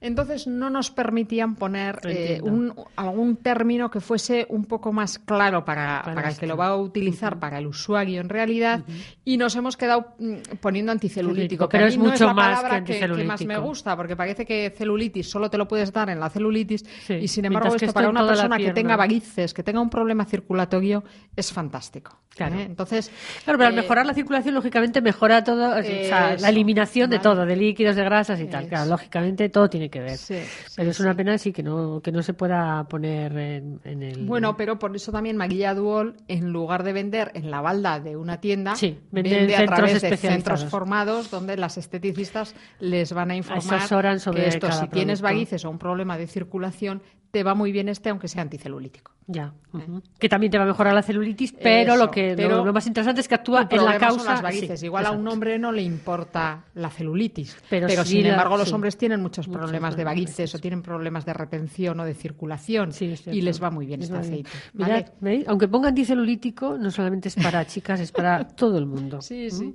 Entonces 0.00 0.46
no 0.46 0.70
nos 0.70 0.90
permitían 0.90 1.54
poner 1.54 2.00
eh, 2.04 2.40
un- 2.42 2.74
algún 2.96 3.36
término 3.36 3.90
que 3.90 4.00
fuese 4.00 4.46
un 4.48 4.64
poco 4.64 4.92
más 4.92 5.18
claro 5.20 5.64
para, 5.64 6.02
Para 6.02 6.14
para 6.16 6.28
el 6.30 6.36
que 6.36 6.46
lo 6.46 6.56
va 6.56 6.68
a 6.68 6.76
utilizar, 6.76 7.38
para 7.38 7.58
el 7.58 7.66
usuario 7.66 8.20
en 8.20 8.28
realidad, 8.28 8.82
y 9.24 9.36
nos 9.36 9.54
hemos 9.56 9.76
quedado 9.76 10.14
mm, 10.18 10.56
poniendo 10.60 10.90
anticelulítico. 10.92 11.68
Pero 11.68 11.86
es 11.86 11.96
no 11.96 12.04
mucho 12.04 12.26
la 12.26 12.34
más 12.34 12.60
palabra 12.60 12.84
que 12.84 12.92
que, 12.94 12.98
que 13.00 13.06
más 13.08 13.16
me 13.16 13.22
anticelulítico. 13.32 13.62
gusta, 13.68 13.96
porque 13.96 14.16
parece 14.16 14.44
que 14.44 14.70
celulitis 14.76 15.30
solo 15.30 15.48
te 15.48 15.58
lo 15.58 15.68
puedes 15.68 15.92
dar 15.92 16.10
en 16.10 16.18
la 16.20 16.28
celulitis, 16.30 16.84
Sí, 17.06 17.14
y 17.14 17.28
sin 17.28 17.44
embargo 17.44 17.68
mientras 17.68 17.82
esto 17.88 17.94
para 17.94 18.08
una 18.08 18.26
persona 18.26 18.56
que 18.58 18.72
tenga 18.72 18.96
varices, 18.96 19.54
que 19.54 19.62
tenga 19.62 19.80
un 19.80 19.90
problema 19.90 20.24
circulatorio, 20.24 21.04
es 21.36 21.52
fantástico. 21.52 22.18
Claro. 22.34 22.56
¿eh? 22.56 22.64
Entonces, 22.64 23.10
Claro, 23.44 23.58
pero 23.58 23.68
al 23.68 23.72
eh, 23.74 23.75
mejorar 23.76 24.06
la 24.06 24.14
circulación, 24.14 24.54
lógicamente 24.54 25.00
mejora 25.00 25.44
todo, 25.44 25.78
o 25.78 25.82
sea, 25.82 26.36
la 26.36 26.48
eliminación 26.48 27.10
de 27.10 27.18
todo, 27.18 27.46
de 27.46 27.56
líquidos, 27.56 27.96
de 27.96 28.04
grasas 28.04 28.40
y 28.40 28.46
tal. 28.46 28.66
Claro, 28.68 28.90
lógicamente 28.90 29.48
todo 29.48 29.68
tiene 29.68 29.88
que 29.88 30.00
ver. 30.00 30.16
Sí, 30.16 30.38
pero 30.74 30.86
sí, 30.86 30.90
es 30.90 31.00
una 31.00 31.12
sí. 31.12 31.16
pena 31.16 31.38
sí 31.38 31.52
que 31.52 31.62
no 31.62 32.00
que 32.02 32.12
no 32.12 32.22
se 32.22 32.34
pueda 32.34 32.84
poner 32.84 33.36
en, 33.36 33.80
en 33.84 34.02
el. 34.02 34.26
Bueno, 34.26 34.56
pero 34.56 34.78
por 34.78 34.94
eso 34.94 35.12
también 35.12 35.36
Maguilla 35.36 35.74
Duol, 35.74 36.16
en 36.28 36.52
lugar 36.52 36.82
de 36.82 36.92
vender 36.92 37.30
en 37.34 37.50
la 37.50 37.60
balda 37.60 38.00
de 38.00 38.16
una 38.16 38.40
tienda, 38.40 38.74
Sí, 38.74 38.98
vende 39.10 39.30
vende, 39.30 39.54
en 39.54 39.62
a 39.62 39.66
través 39.66 40.02
de 40.02 40.16
centros 40.16 40.64
formados 40.64 41.30
donde 41.30 41.56
las 41.56 41.78
esteticistas 41.78 42.54
les 42.80 43.12
van 43.12 43.30
a 43.30 43.36
informar 43.36 43.80
Asesoran 43.80 44.20
sobre 44.20 44.42
que 44.42 44.48
esto, 44.48 44.72
si 44.72 44.88
tienes 44.88 45.20
varices 45.20 45.64
o 45.64 45.70
un 45.70 45.78
problema 45.78 46.18
de 46.18 46.26
circulación, 46.26 47.02
te 47.30 47.42
va 47.42 47.54
muy 47.54 47.72
bien 47.72 47.88
este, 47.88 48.08
aunque 48.08 48.28
sea 48.28 48.42
anticelulítico. 48.42 49.12
Ya. 49.26 49.52
ujú. 49.72 50.02
Que 50.18 50.28
también 50.28 50.50
te 50.50 50.58
va 50.58 50.64
a 50.64 50.66
mejorar 50.68 50.94
la 50.94 51.02
celulitis, 51.02 51.52
pero 51.52 51.94
Eso, 51.94 52.04
lo 52.04 52.10
que 52.10 52.36
lo, 52.36 52.72
más 52.72 52.86
interesante 52.86 53.20
es 53.20 53.28
que 53.28 53.34
actúa 53.34 53.65
El 53.70 53.78
en 53.80 53.84
la 53.84 53.90
problema 53.92 54.08
son 54.10 54.16
causa. 54.18 54.32
las 54.32 54.42
varices. 54.42 54.80
sí, 54.80 54.86
Igual 54.86 55.06
a 55.06 55.10
un 55.12 55.26
hombre 55.28 55.58
no 55.58 55.72
le 55.72 55.82
importa 55.82 56.64
la 56.74 56.90
celulitis, 56.90 57.56
Pero 57.70 57.86
pero, 57.86 58.04
sí 58.04 58.10
sin 58.12 58.22
la- 58.24 58.30
embargo 58.30 58.56
los 58.56 58.68
sí. 58.68 58.74
hombres 58.74 58.96
tienen 58.96 59.20
muchos 59.22 59.48
Muchos 59.48 59.60
problemas 59.62 59.96
de 59.96 60.04
varices 60.04 60.54
o 60.54 60.58
tienen 60.58 60.82
problemas 60.82 61.24
de 61.26 61.32
retención 61.32 61.98
o 62.00 62.04
de 62.04 62.14
circulación 62.14 62.90
y 63.32 63.40
les 63.42 63.62
va 63.62 63.70
muy 63.70 63.86
bien 63.86 64.00
Les 64.00 64.10
este 64.10 64.20
bien. 64.20 64.32
aceite. 64.46 64.50
Mirad, 64.74 64.88
¿vale? 64.90 65.12
¿veis? 65.20 65.48
Aunque 65.48 65.68
ponga 65.68 65.88
anticelulítico, 65.88 66.76
no 66.78 66.90
solamente 66.90 67.28
es 67.28 67.34
para 67.36 67.66
chicas, 67.66 68.00
es 68.00 68.12
para 68.12 68.46
todo 68.46 68.78
el 68.78 68.86
mundo. 68.86 69.20
Sí, 69.22 69.50
sí. 69.50 69.74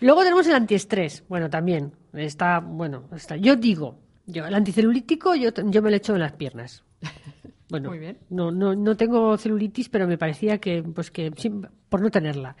Luego 0.00 0.22
tenemos 0.22 0.46
el 0.46 0.54
antiestrés. 0.54 1.24
Bueno, 1.28 1.48
también 1.50 1.92
está, 2.12 2.60
bueno, 2.60 3.04
está. 3.14 3.36
Yo 3.36 3.56
digo, 3.56 3.98
yo 4.26 4.46
el 4.46 4.54
anticelulítico 4.54 5.34
yo, 5.34 5.50
yo 5.54 5.82
me 5.82 5.90
lo 5.90 5.96
echo 5.96 6.14
en 6.14 6.20
las 6.20 6.32
piernas. 6.32 6.84
Bueno, 7.70 7.90
Muy 7.90 7.98
bien. 7.98 8.18
No, 8.30 8.50
no, 8.50 8.74
no 8.74 8.96
tengo 8.96 9.36
celulitis, 9.36 9.88
pero 9.90 10.06
me 10.06 10.16
parecía 10.16 10.58
que, 10.58 10.82
pues 10.82 11.10
que, 11.10 11.30
sí, 11.36 11.52
por 11.90 12.00
no 12.00 12.10
tenerla. 12.10 12.56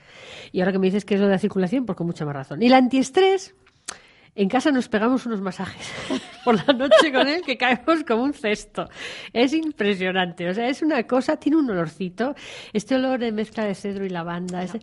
Y 0.52 0.60
ahora 0.60 0.72
que 0.72 0.78
me 0.78 0.86
dices 0.86 1.04
que 1.04 1.14
es 1.14 1.20
lo 1.20 1.26
de 1.26 1.32
la 1.32 1.38
circulación, 1.38 1.86
pues 1.86 1.96
con 1.96 2.06
mucha 2.06 2.26
más 2.26 2.34
razón. 2.34 2.62
Y 2.62 2.66
el 2.66 2.74
antiestrés, 2.74 3.54
en 4.34 4.48
casa 4.50 4.70
nos 4.70 4.88
pegamos 4.90 5.24
unos 5.24 5.40
masajes 5.40 5.90
por 6.44 6.56
la 6.66 6.74
noche 6.74 7.10
con 7.10 7.26
él 7.26 7.40
que 7.40 7.56
caemos 7.56 8.04
como 8.06 8.22
un 8.24 8.34
cesto. 8.34 8.88
Es 9.32 9.54
impresionante. 9.54 10.48
O 10.50 10.52
sea, 10.54 10.68
es 10.68 10.82
una 10.82 11.02
cosa, 11.04 11.38
tiene 11.38 11.56
un 11.56 11.70
olorcito. 11.70 12.34
Este 12.74 12.94
olor 12.96 13.18
de 13.18 13.32
mezcla 13.32 13.64
de 13.64 13.74
cedro 13.74 14.04
y 14.04 14.10
lavanda. 14.10 14.62
ese- 14.62 14.80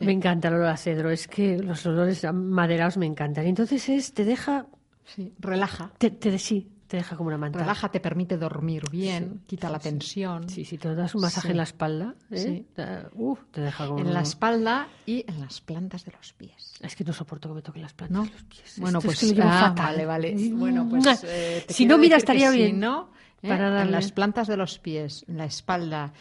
Me 0.00 0.10
encanta 0.12 0.48
el 0.48 0.54
olor 0.54 0.66
a 0.66 0.76
cedro. 0.76 1.10
Es 1.10 1.28
que 1.28 1.58
los 1.58 1.86
olores 1.86 2.26
maderados 2.32 2.96
me 2.96 3.06
encantan. 3.06 3.46
Y 3.46 3.50
entonces 3.50 3.88
es, 3.88 4.12
te 4.14 4.24
deja, 4.24 4.66
Sí, 5.04 5.32
relaja. 5.38 5.92
te, 5.98 6.10
te- 6.10 6.38
sí, 6.38 6.68
te 6.92 6.98
deja 6.98 7.16
como 7.16 7.28
una 7.28 7.38
manta. 7.38 7.58
Relaja, 7.60 7.88
te 7.90 8.00
permite 8.00 8.36
dormir 8.36 8.82
bien, 8.90 9.40
quita 9.46 9.70
la 9.70 9.78
tensión. 9.78 10.46
Sí, 10.50 10.66
sí, 10.66 10.76
te 10.76 10.94
das 10.94 11.14
un 11.14 11.22
masaje 11.22 11.48
en 11.52 11.56
la 11.56 11.62
espalda. 11.62 12.14
¿eh? 12.30 12.66
Uf, 13.14 13.38
te 13.50 13.62
deja 13.62 13.86
como. 13.86 14.00
En 14.00 14.12
la 14.12 14.20
espalda 14.20 14.88
y 15.06 15.24
en 15.26 15.40
las 15.40 15.62
plantas 15.62 16.04
de 16.04 16.12
los 16.12 16.34
pies. 16.34 16.74
Es 16.82 16.94
que 16.94 17.02
no 17.02 17.14
soporto 17.14 17.48
que 17.48 17.54
me 17.54 17.62
toquen 17.62 17.80
las 17.80 17.94
plantas 17.94 18.14
¿No? 18.18 18.24
de 18.26 18.30
los 18.32 18.42
pies. 18.42 18.74
Bueno, 18.76 18.98
Esto 18.98 19.10
es 19.10 19.20
pues 19.20 19.32
que 19.32 19.38
lo 19.38 19.44
ah, 19.48 19.68
fatal. 19.70 19.86
vale, 19.86 20.04
vale. 20.04 20.34
Mm, 20.34 20.58
Bueno, 20.58 20.86
pues 20.86 21.02
mua. 21.02 21.18
eh, 21.24 21.64
te 21.66 21.72
si 21.72 21.86
no, 21.86 21.96
mira, 21.96 22.18
estaría 22.18 22.50
si 22.50 22.58
bien. 22.58 22.78
no, 22.78 23.10
¿eh? 23.40 23.48
para 23.48 23.70
darle- 23.70 23.84
en 23.86 23.92
las 23.92 24.12
plantas 24.12 24.46
de 24.48 24.58
los 24.58 24.78
pies, 24.78 25.24
en 25.28 25.38
la 25.38 25.46
espalda, 25.46 26.12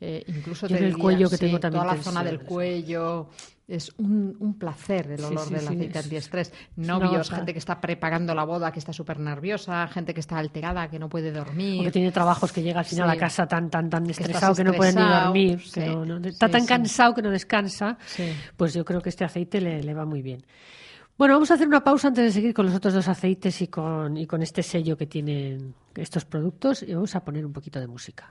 eh, 0.00 0.22
incluso 0.28 0.68
te 0.68 0.74
en 0.74 0.84
el 0.84 0.90
diría, 0.90 1.02
cuello, 1.02 1.28
que 1.28 1.38
tengo 1.38 1.58
también 1.58 1.82
toda 1.82 1.96
la 1.96 2.00
zona 2.04 2.22
del 2.22 2.38
cuello. 2.38 3.30
Es 3.70 3.92
un, 3.98 4.36
un 4.40 4.58
placer 4.58 5.12
el 5.12 5.18
Sí, 5.20 5.24
olor 5.26 5.44
sí, 5.46 5.54
del 5.54 5.60
sí, 5.60 5.66
aceite 5.68 5.98
es- 5.98 6.04
antiestrés. 6.04 6.52
Novios, 6.76 7.12
gozada. 7.18 7.36
gente 7.36 7.52
que 7.52 7.58
está 7.60 7.80
preparando 7.80 8.34
la 8.34 8.44
boda, 8.44 8.72
que 8.72 8.80
está 8.80 8.92
súper 8.92 9.20
nerviosa, 9.20 9.86
gente 9.88 10.12
que 10.12 10.18
está 10.20 10.38
alterada, 10.38 10.88
que 10.90 10.98
no 10.98 11.08
puede 11.08 11.30
dormir. 11.30 11.76
Porque 11.78 11.92
tiene 11.92 12.10
trabajos 12.10 12.50
que 12.52 12.62
llega 12.62 12.80
al 12.80 12.84
final 12.84 13.08
Sí. 13.10 13.16
a 13.16 13.20
casa 13.20 13.46
tan 13.46 13.70
tan 13.70 13.88
tan 13.88 14.10
estresado 14.10 14.54
que 14.56 14.64
no 14.64 14.72
puede 14.72 14.92
ni 14.92 15.00
dormir, 15.02 15.58
que 15.58 15.64
sí, 15.68 15.80
no- 15.86 16.04
no- 16.04 16.28
está 16.28 16.46
sí, 16.46 16.52
tan 16.52 16.60
sí. 16.62 16.66
cansado 16.66 17.14
que 17.14 17.22
no 17.22 17.30
descansa, 17.30 17.96
Sí. 18.06 18.32
pues 18.56 18.74
yo 18.74 18.84
creo 18.84 19.00
que 19.00 19.08
este 19.10 19.24
aceite 19.24 19.60
le, 19.60 19.82
le 19.82 19.94
va 19.94 20.04
muy 20.04 20.20
bien. 20.20 20.44
Bueno, 21.16 21.34
vamos 21.34 21.50
a 21.50 21.54
hacer 21.54 21.68
una 21.68 21.84
pausa 21.84 22.08
antes 22.08 22.24
de 22.24 22.32
seguir 22.32 22.52
con 22.54 22.66
los 22.66 22.74
otros 22.74 22.94
dos 22.94 23.06
aceites 23.06 23.60
y 23.62 23.68
con, 23.68 24.16
y 24.16 24.26
con 24.26 24.42
este 24.42 24.62
sello 24.64 24.96
que 24.96 25.06
tienen 25.06 25.74
estos 25.94 26.24
productos 26.24 26.82
y 26.82 26.94
vamos 26.94 27.14
a 27.14 27.22
poner 27.22 27.44
un 27.46 27.52
poquito 27.52 27.78
de 27.78 27.86
música. 27.86 28.30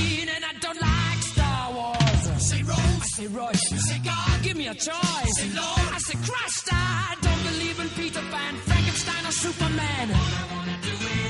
say. 3.27 3.71
You 3.71 3.77
say 3.77 3.99
God, 4.03 4.43
give 4.43 4.57
me 4.57 4.67
a 4.67 4.73
choice. 4.73 5.33
Say 5.37 5.49
Lord, 5.55 5.87
I 5.95 5.97
say 5.99 6.17
Christ. 6.27 6.69
I 6.71 7.15
don't 7.21 7.43
believe 7.43 7.79
in 7.79 7.89
Peter 7.89 8.21
Pan, 8.31 8.55
Frankenstein, 8.65 9.25
or 9.25 9.31
Superman. 9.31 10.11
All 10.11 10.17
I 10.17 10.47
wanna 10.55 10.77
do 10.81 10.89
is 10.89 11.20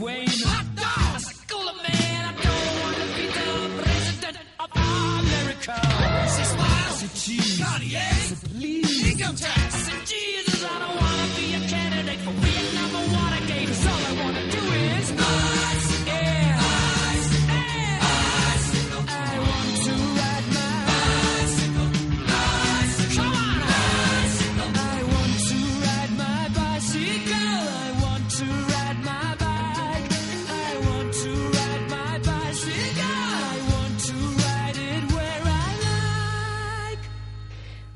Wayne, 0.00 0.26
hot 0.26 0.66
dog, 0.74 1.22
Cola 1.48 1.72
man, 1.86 2.24
I 2.24 2.32
don't 2.42 2.72
want 2.82 2.96
to 2.96 3.06
be 3.14 3.26
the 3.30 3.82
president 3.82 4.36
of 4.58 4.70
America. 4.74 5.74
Say 6.34 6.44
smile, 6.44 6.92
say 6.98 7.10
cheese, 7.14 7.60
Cartier, 7.62 8.00
say 8.00 8.48
please, 8.48 9.12
income 9.12 9.36
tax, 9.36 9.74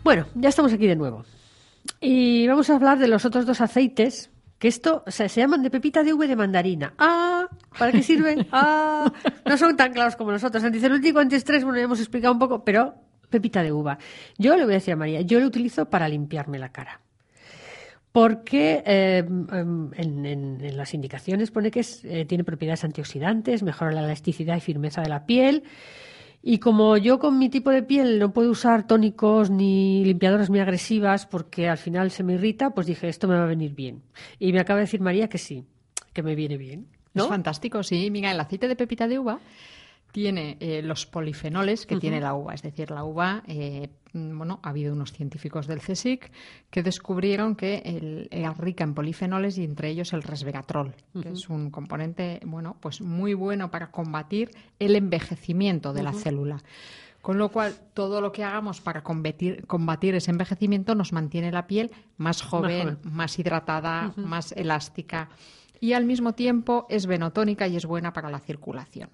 Bueno, 0.08 0.24
ya 0.36 0.48
estamos 0.48 0.72
aquí 0.72 0.86
de 0.86 0.96
nuevo. 0.96 1.22
Y 2.00 2.46
vamos 2.48 2.70
a 2.70 2.76
hablar 2.76 2.98
de 2.98 3.08
los 3.08 3.26
otros 3.26 3.44
dos 3.44 3.60
aceites, 3.60 4.30
que 4.58 4.66
esto 4.66 5.04
o 5.06 5.10
sea, 5.10 5.28
se 5.28 5.42
llaman 5.42 5.62
de 5.62 5.68
pepita 5.70 6.02
de 6.02 6.14
uva 6.14 6.24
y 6.24 6.28
de 6.28 6.34
mandarina. 6.34 6.94
Ah, 6.96 7.46
¿para 7.78 7.92
qué 7.92 8.02
sirven? 8.02 8.46
Ah, 8.50 9.12
no 9.44 9.58
son 9.58 9.76
tan 9.76 9.92
claros 9.92 10.16
como 10.16 10.32
nosotros. 10.32 10.64
Anticelúltico, 10.64 11.18
antiestrés, 11.18 11.62
bueno, 11.62 11.76
ya 11.76 11.84
hemos 11.84 12.00
explicado 12.00 12.32
un 12.32 12.38
poco, 12.38 12.64
pero 12.64 12.94
pepita 13.28 13.62
de 13.62 13.70
uva. 13.70 13.98
Yo 14.38 14.56
le 14.56 14.64
voy 14.64 14.72
a 14.72 14.76
decir 14.76 14.94
a 14.94 14.96
María, 14.96 15.20
yo 15.20 15.40
lo 15.40 15.46
utilizo 15.46 15.90
para 15.90 16.08
limpiarme 16.08 16.58
la 16.58 16.70
cara. 16.72 17.02
Porque 18.10 18.82
eh, 18.86 19.18
em, 19.18 19.90
en, 19.94 20.24
en- 20.24 20.60
en 20.64 20.76
las 20.78 20.94
indicaciones 20.94 21.50
pone 21.50 21.70
que 21.70 21.80
es, 21.80 22.02
eh, 22.06 22.24
tiene 22.24 22.44
propiedades 22.44 22.82
antioxidantes, 22.82 23.62
mejora 23.62 23.92
la 23.92 24.04
elasticidad 24.04 24.56
y 24.56 24.60
firmeza 24.60 25.02
de 25.02 25.10
la 25.10 25.26
piel. 25.26 25.64
Y 26.42 26.59
como 26.59 26.97
yo 26.97 27.18
con 27.18 27.38
mi 27.38 27.49
tipo 27.49 27.71
de 27.71 27.83
piel 27.83 28.18
no 28.18 28.33
puedo 28.33 28.50
usar 28.50 28.87
tónicos 28.87 29.50
ni 29.50 30.04
limpiadoras 30.04 30.50
muy 30.50 30.61
agresivas 30.61 31.26
porque 31.26 31.68
al 31.68 31.78
final 31.78 32.11
se 32.11 32.23
me 32.23 32.35
irrita, 32.35 32.71
pues 32.71 32.87
dije, 32.87 33.09
esto 33.09 33.26
me 33.26 33.35
va 33.35 33.42
a 33.42 33.47
venir 33.47 33.75
bien. 33.75 34.02
Y 34.38 34.52
me 34.52 34.61
acaba 34.61 34.78
de 34.78 34.85
decir 34.85 35.00
María 35.00 35.28
que 35.28 35.38
sí, 35.38 35.64
que 36.12 36.23
me 36.23 36.35
viene 36.35 36.57
bien. 36.57 36.87
¿no? 37.14 37.25
Es 37.25 37.28
fantástico, 37.28 37.83
sí. 37.83 38.11
Mira, 38.11 38.30
el 38.30 38.40
aceite 38.40 38.68
de 38.68 38.76
pepita 38.76 39.09
de 39.09 39.18
uva 39.18 39.40
tiene 40.12 40.57
eh, 40.61 40.80
los 40.83 41.07
polifenoles 41.07 41.87
que 41.87 41.97
tiene 41.97 42.21
la 42.21 42.35
uva. 42.35 42.54
Es 42.54 42.62
decir, 42.62 42.90
la 42.90 43.04
uva, 43.04 43.42
eh, 43.47 43.88
bueno, 44.12 44.60
ha 44.62 44.70
habido 44.70 44.94
unos 44.94 45.12
científicos 45.12 45.66
del 45.66 45.80
CSIC 45.80 46.30
que 46.70 46.82
descubrieron 46.82 47.54
que 47.56 47.82
el- 47.84 48.28
era 48.30 48.52
rica 48.54 48.84
en 48.84 48.94
polifenoles 48.94 49.58
y 49.58 49.64
entre 49.64 49.88
ellos 49.90 50.12
el 50.12 50.22
resveratrol, 50.22 50.94
que 51.22 51.30
es 51.30 51.48
un 51.48 51.70
componente, 51.70 52.40
bueno, 52.44 52.76
pues 52.80 53.00
muy 53.00 53.34
bueno 53.34 53.70
para 53.70 53.90
combatir 53.90 54.50
el 54.78 54.96
envejecimiento 54.96 55.92
de 55.92 56.02
la 56.02 56.12
célula. 56.12 56.62
Con 57.20 57.36
lo 57.36 57.50
cual, 57.50 57.74
todo 57.94 58.20
lo 58.20 58.30
que 58.32 58.44
hagamos 58.44 58.80
para 58.80 59.02
combatir, 59.02 59.66
combatir 59.66 60.14
ese 60.14 60.30
envejecimiento 60.30 60.94
nos 60.94 61.12
mantiene 61.12 61.50
la 61.50 61.66
piel 61.66 61.90
más 62.16 62.42
joven, 62.42 62.97
joven. 62.97 62.99
más 63.12 63.38
hidratada, 63.38 64.12
más 64.16 64.52
elástica 64.52 65.28
y 65.80 65.93
al 65.93 66.04
mismo 66.04 66.34
tiempo 66.34 66.86
es 66.88 67.06
venotónica 67.06 67.67
y 67.69 67.76
es 67.76 67.86
buena 67.86 68.12
para 68.12 68.30
la 68.30 68.38
circulación. 68.38 69.10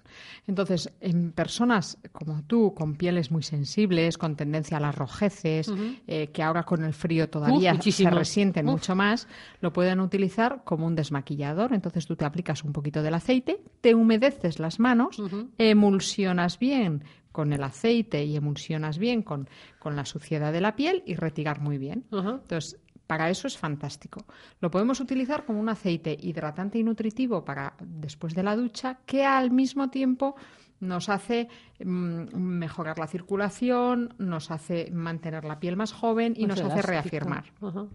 Entonces, 0.47 0.91
en 1.01 1.31
personas 1.31 1.97
como 2.11 2.43
tú, 2.43 2.73
con 2.73 2.95
pieles 2.95 3.31
muy 3.31 3.43
sensibles, 3.43 4.17
con 4.17 4.35
tendencia 4.35 4.77
a 4.77 4.79
las 4.79 4.95
rojeces, 4.95 5.71
eh, 6.07 6.27
que 6.27 6.43
ahora 6.43 6.63
con 6.63 6.83
el 6.83 6.93
frío 6.93 7.29
todavía 7.29 7.79
se 7.81 8.09
resienten 8.09 8.67
Uf. 8.67 8.73
mucho 8.73 8.95
más, 8.95 9.27
lo 9.61 9.71
pueden 9.73 9.99
utilizar 9.99 10.63
como 10.63 10.85
un 10.85 10.95
desmaquillador. 10.95 11.73
Entonces 11.73 12.05
tú 12.05 12.15
te 12.15 12.25
aplicas 12.25 12.63
un 12.63 12.73
poquito 12.73 13.01
del 13.03 13.13
aceite, 13.13 13.61
te 13.81 13.95
humedeces 13.95 14.59
las 14.59 14.79
manos, 14.79 15.21
emulsionas 15.57 16.59
bien 16.59 17.03
con 17.31 17.51
el 17.51 17.63
aceite 17.63 18.23
y 18.23 18.37
emulsionas 18.37 18.97
bien 18.97 19.21
con, 19.21 19.49
con 19.77 19.97
la 19.97 20.05
suciedad 20.05 20.53
de 20.53 20.61
la 20.61 20.77
piel 20.77 21.03
y 21.05 21.15
retirar 21.15 21.59
muy 21.59 21.77
bien. 21.77 22.05
Entonces, 22.09 22.79
para 23.07 23.29
eso 23.29 23.47
es 23.47 23.57
fantástico. 23.57 24.25
Lo 24.61 24.71
podemos 24.71 24.99
utilizar 24.99 25.45
como 25.45 25.59
un 25.59 25.69
aceite 25.69 26.17
hidratante 26.19 26.79
y 26.79 26.83
nutritivo 26.83 27.43
para 27.45 27.73
después 27.79 28.33
de 28.33 28.43
la 28.43 28.55
ducha, 28.55 28.99
que 29.05 29.25
al 29.25 29.51
mismo 29.51 29.89
tiempo 29.89 30.35
nos 30.79 31.07
hace 31.09 31.47
mm, 31.83 32.35
mejorar 32.35 32.99
la 32.99 33.07
circulación, 33.07 34.13
nos 34.17 34.51
hace 34.51 34.89
mantener 34.91 35.45
la 35.45 35.59
piel 35.59 35.77
más 35.77 35.93
joven 35.93 36.33
y 36.35 36.45
nos 36.47 36.59
hace 36.61 36.81
reafirmar. 36.81 37.45
Ajá. 37.61 37.85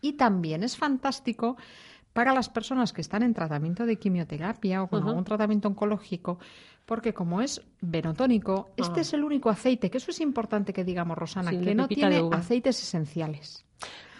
Y 0.00 0.12
también 0.14 0.62
es 0.62 0.76
fantástico 0.76 1.56
para 2.12 2.34
las 2.34 2.48
personas 2.48 2.92
que 2.92 3.00
están 3.00 3.22
en 3.22 3.32
tratamiento 3.34 3.86
de 3.86 3.96
quimioterapia 3.96 4.82
o 4.82 4.88
con 4.88 5.00
Ajá. 5.00 5.08
algún 5.10 5.24
tratamiento 5.24 5.68
oncológico, 5.68 6.38
porque 6.84 7.14
como 7.14 7.40
es 7.40 7.62
venotónico, 7.80 8.70
este 8.76 9.00
Ah. 9.00 9.02
es 9.02 9.12
el 9.12 9.24
único 9.24 9.50
aceite, 9.50 9.90
que 9.90 9.98
eso 9.98 10.10
es 10.10 10.20
importante 10.20 10.72
que 10.72 10.84
digamos, 10.84 11.16
Rosana, 11.16 11.50
Sí, 11.50 11.60
que 11.60 11.74
no 11.74 11.86
tiene 11.88 12.22
aceites 12.32 12.82
esenciales. 12.82 13.64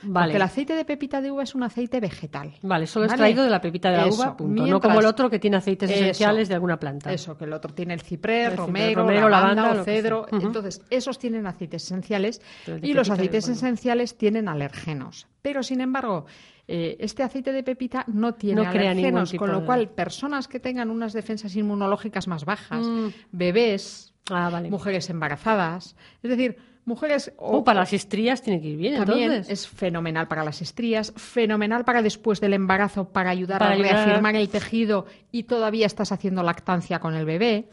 Vale. 0.02 0.26
Porque 0.26 0.36
el 0.36 0.42
aceite 0.42 0.74
de 0.74 0.84
pepita 0.84 1.20
de 1.20 1.30
uva 1.30 1.42
es 1.42 1.54
un 1.54 1.62
aceite 1.62 2.00
vegetal. 2.00 2.54
Vale, 2.62 2.86
solo 2.86 3.06
es 3.06 3.10
¿Vale? 3.12 3.18
traído 3.22 3.42
de 3.44 3.50
la 3.50 3.60
pepita 3.60 3.90
de 3.90 3.96
la 3.96 4.06
Eso. 4.06 4.16
uva, 4.22 4.36
punto. 4.36 4.66
No 4.66 4.80
como 4.80 5.00
el 5.00 5.06
otro 5.06 5.28
que 5.30 5.38
tiene 5.38 5.56
aceites 5.56 5.90
Eso. 5.90 6.00
esenciales 6.00 6.48
de 6.48 6.54
alguna 6.54 6.78
planta. 6.78 7.12
Eso, 7.12 7.36
que 7.36 7.44
el 7.44 7.52
otro 7.52 7.72
tiene 7.74 7.94
el 7.94 8.00
ciprés, 8.00 8.52
El 8.52 8.56
romero, 8.56 9.02
romero, 9.02 9.28
lavanda, 9.28 9.72
o 9.80 9.84
cedro. 9.84 10.26
Entonces, 10.30 10.82
esos 10.90 11.18
tienen 11.18 11.46
aceites 11.46 11.84
esenciales 11.84 12.40
y 12.82 12.92
los 12.94 13.10
aceites 13.10 13.44
bueno. 13.46 13.56
esenciales 13.56 14.16
tienen 14.16 14.48
alergenos. 14.48 15.26
Pero, 15.42 15.62
sin 15.62 15.80
embargo, 15.80 16.26
eh, 16.66 16.96
este 17.00 17.22
aceite 17.22 17.52
de 17.52 17.62
pepita 17.62 18.04
no 18.08 18.34
tiene 18.34 18.62
No 18.62 18.68
alergenos, 18.68 19.32
con 19.34 19.50
lo 19.50 19.60
de- 19.60 19.66
cual, 19.66 19.88
personas 19.88 20.48
que 20.48 20.60
tengan 20.60 20.90
unas 20.90 21.12
defensas 21.12 21.56
inmunológicas 21.56 22.28
más 22.28 22.44
bajas, 22.44 22.86
Mm. 22.86 23.08
bebés, 23.32 24.12
Ah, 24.30 24.50
vale. 24.52 24.70
mujeres 24.70 25.08
embarazadas, 25.10 25.96
es 26.22 26.30
decir, 26.30 26.58
mujeres... 26.88 27.32
O 27.36 27.62
para 27.62 27.80
las 27.80 27.92
estrías 27.92 28.42
tiene 28.42 28.60
que 28.60 28.68
ir 28.68 28.76
bien, 28.76 28.96
También 29.04 29.30
entonces. 29.32 29.52
es 29.60 29.68
fenomenal 29.68 30.26
para 30.26 30.42
las 30.44 30.60
estrías, 30.62 31.12
fenomenal 31.16 31.84
para 31.84 32.02
después 32.02 32.40
del 32.40 32.54
embarazo, 32.54 33.10
para 33.10 33.30
ayudar 33.30 33.60
Para 33.60 33.70
a 33.70 33.74
ayudar 33.74 33.92
reafirmar 34.06 34.34
el 34.34 34.48
tejido 34.48 35.06
y 35.30 35.44
todavía 35.44 35.86
estás 35.86 36.10
haciendo 36.10 36.42
lactancia 36.42 36.98
con 36.98 37.14
el 37.14 37.24
bebé. 37.24 37.68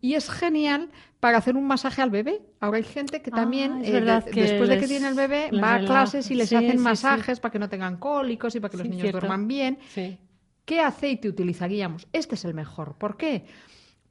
Y 0.00 0.14
es 0.14 0.28
genial 0.30 0.88
para 1.20 1.38
hacer 1.38 1.56
un 1.56 1.66
masaje 1.66 2.02
al 2.02 2.10
bebé. 2.10 2.40
Ahora 2.60 2.76
hay 2.78 2.84
gente 2.84 3.22
que 3.22 3.30
Ah, 3.32 3.36
también, 3.36 3.82
es 3.82 3.88
eh, 3.88 3.92
verdad 3.92 4.24
de- 4.24 4.30
que 4.30 4.42
después 4.42 4.68
de 4.68 4.78
que 4.78 4.86
tiene 4.88 5.08
el 5.08 5.14
bebé, 5.14 5.50
va 5.52 5.76
a 5.76 5.84
clases 5.84 6.30
y 6.30 6.34
les 6.34 6.48
Sí, 6.48 6.54
hacen 6.56 6.70
sí, 6.72 6.76
sí. 6.78 6.82
masajes 6.82 7.40
para 7.40 7.52
que 7.52 7.58
no 7.58 7.68
tengan 7.68 7.96
cólicos 7.96 8.54
y 8.54 8.60
para 8.60 8.70
que 8.70 8.76
los 8.78 8.86
niños 8.88 9.02
cierto. 9.02 9.20
duerman 9.20 9.46
bien. 9.48 9.78
¿Qué 10.64 10.80
aceite 10.80 11.28
utilizaríamos? 11.28 12.06
Este 12.12 12.34
es 12.34 12.44
el 12.44 12.52
mejor. 12.54 12.96
¿Por 12.98 13.16
qué? 13.16 13.44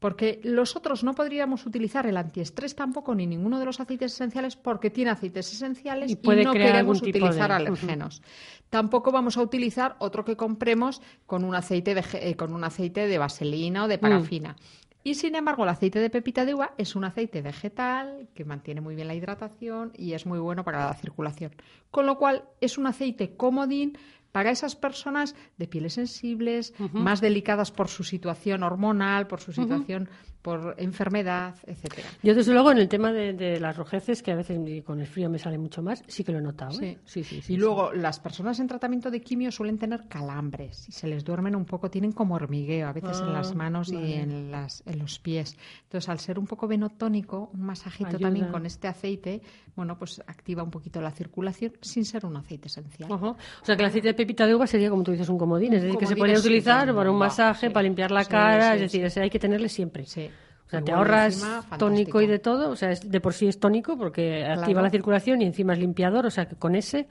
Porque 0.06 0.40
los 0.44 0.76
otros 0.76 1.04
no 1.04 1.16
podríamos 1.16 1.66
utilizar 1.66 2.06
el 2.06 2.16
antiestrés 2.16 2.76
tampoco, 2.76 3.16
ni 3.16 3.26
ninguno 3.26 3.58
de 3.58 3.66
los 3.66 3.80
aceites 3.80 4.14
esenciales, 4.14 4.56
porque 4.56 4.92
tiene 4.92 5.10
aceites 5.10 5.52
esenciales 5.52 6.12
Y 6.12 6.16
no 6.44 6.54
queremos 6.54 7.02
utilizar 7.02 7.50
de- 7.50 7.56
alérgenos. 7.56 8.22
Tampoco 8.70 9.12
vamos 9.12 9.36
a 9.36 9.42
utilizar 9.42 9.96
otro 9.98 10.24
que 10.24 10.38
compremos 10.38 11.02
con 11.26 11.44
un 11.44 11.56
aceite 11.56 11.96
de, 11.96 12.04
eh, 12.22 12.36
con 12.36 12.54
un 12.54 12.64
aceite 12.64 13.08
de 13.08 13.18
vaselina 13.18 13.86
o 13.86 13.88
de 13.88 13.98
parafina. 13.98 14.56
Y 15.04 15.16
sin 15.16 15.36
embargo, 15.36 15.64
el 15.64 15.70
aceite 15.70 15.98
de 16.00 16.12
pepita 16.12 16.46
de 16.46 16.54
uva 16.54 16.74
es 16.78 16.96
un 16.96 17.04
aceite 17.04 17.42
vegetal 17.42 18.28
que 18.36 18.46
mantiene 18.46 18.82
muy 18.82 18.94
bien 18.96 19.08
la 19.08 19.16
hidratación 19.16 19.92
y 19.96 20.14
es 20.14 20.28
muy 20.28 20.38
bueno 20.38 20.64
para 20.64 20.86
la 20.86 20.94
circulación. 20.94 21.52
Con 21.90 22.06
lo 22.06 22.20
cual, 22.20 22.44
es 22.62 22.78
un 22.78 22.86
aceite 22.86 23.36
comodín 23.36 23.98
para 24.36 24.52
esas 24.52 24.76
personas 24.76 25.34
de 25.56 25.66
pieles 25.66 25.94
sensibles, 25.94 26.74
más 26.92 27.22
delicadas 27.22 27.72
por 27.72 27.88
su 27.88 28.04
situación 28.04 28.64
hormonal, 28.64 29.28
por 29.28 29.40
su 29.40 29.54
situación 29.54 30.10
por 30.46 30.76
enfermedad, 30.78 31.56
etcétera. 31.66 32.08
Yo, 32.22 32.36
desde 32.36 32.54
luego, 32.54 32.72
en 32.72 32.78
el 32.78 32.88
tema 32.88 33.12
de, 33.12 33.34
de 33.34 33.60
las 33.60 33.76
rojeces, 33.76 34.22
que 34.22 34.32
a 34.32 34.36
veces 34.36 34.60
con 34.84 35.00
el 35.02 35.08
frío 35.08 35.28
me 35.28 35.40
sale 35.40 35.58
mucho 35.58 35.82
más, 35.82 36.04
sí 36.06 36.24
que 36.24 36.32
lo 36.32 36.38
he 36.38 36.42
notado. 36.44 36.80
¿eh? 36.82 37.00
Sí, 37.04 37.24
sí, 37.24 37.24
sí, 37.24 37.38
y 37.38 37.42
sí. 37.42 37.58
luego, 37.58 37.92
las 37.94 38.20
personas 38.20 38.60
en 38.60 38.68
tratamiento 38.68 39.10
de 39.10 39.22
quimio 39.22 39.52
suelen 39.52 39.80
tener 39.80 40.08
calambres 40.08 40.88
y 40.88 40.92
se 40.92 41.08
les 41.08 41.24
duermen 41.24 41.56
un 41.56 41.66
poco, 41.66 41.90
tienen 41.90 42.12
como 42.12 42.36
hormigueo, 42.36 42.88
a 42.88 42.94
veces 42.94 43.20
en 43.22 43.30
Ah, 43.30 43.34
las 43.34 43.56
manos 43.56 43.92
y 43.92 44.14
en, 44.14 44.52
las, 44.52 44.84
en 44.86 45.00
los 45.00 45.18
pies. 45.18 45.58
Entonces, 45.86 46.10
al 46.10 46.20
ser 46.20 46.38
un 46.38 46.46
poco 46.46 46.68
venotónico, 46.68 47.50
un 47.52 47.62
masajito 47.62 48.10
Ayuda. 48.10 48.20
también 48.28 48.48
con 48.50 48.68
este 48.68 48.88
aceite, 48.88 49.42
bueno, 49.76 49.98
pues 49.98 50.22
activa 50.28 50.62
un 50.62 50.70
poquito 50.70 51.02
la 51.02 51.10
circulación 51.10 51.74
sin 51.82 52.06
ser 52.06 52.24
un 52.24 52.38
aceite 52.38 52.68
esencial. 52.68 53.12
Ajá. 53.12 53.30
O 53.30 53.38
sea, 53.64 53.76
que 53.76 53.82
el 53.82 53.90
aceite 53.90 54.10
de 54.10 54.14
pepita 54.14 54.46
de 54.46 54.54
uva 54.54 54.68
sería, 54.68 54.92
como 54.92 55.02
tú 55.02 55.12
dices, 55.12 55.28
un 55.28 55.40
comodín. 55.40 55.74
Es 55.74 55.82
decir, 55.82 55.98
que 55.98 56.06
se 56.06 56.16
podría 56.16 56.38
utilizar 56.38 56.94
para 56.94 57.10
un 57.10 57.18
masaje, 57.18 57.68
sí. 57.68 57.74
para 57.74 57.84
limpiar 57.84 58.12
la 58.12 58.24
Sí, 58.24 58.30
cara. 58.30 58.70
sí, 58.70 58.76
es 58.76 58.82
decir, 58.82 59.02
sí. 59.02 59.08
ese 59.08 59.22
hay 59.22 59.30
que 59.32 59.40
tenerle 59.40 59.70
siempre. 59.70 60.06
Sí. 60.06 60.30
O 60.66 60.70
sea, 60.70 60.80
Y 60.80 60.84
te 60.84 60.92
bueno, 60.92 60.98
ahorras 60.98 61.34
encima, 61.36 61.78
tónico 61.78 62.22
y 62.22 62.28
de 62.28 62.40
todo. 62.40 62.70
O 62.72 62.76
sea, 62.76 62.92
es- 62.92 63.10
de 63.10 63.22
por 63.22 63.34
sí 63.34 63.48
es 63.48 63.60
tónico 63.60 63.98
porque 63.98 64.44
activa 64.46 64.66
Claro. 64.66 64.82
la 64.82 64.90
circulación 64.90 65.42
y 65.42 65.46
encima 65.46 65.74
es 65.74 65.80
limpiador. 65.80 66.26
O 66.26 66.32
sea, 66.32 66.48
que 66.48 66.56
con 66.56 66.76
ese 66.76 67.08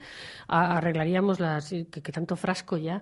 arreglaríamos 0.47 1.39
las. 1.39 1.69
Que, 1.69 1.85
que 1.87 2.11
tanto 2.11 2.35
frasco 2.35 2.77
ya. 2.77 3.01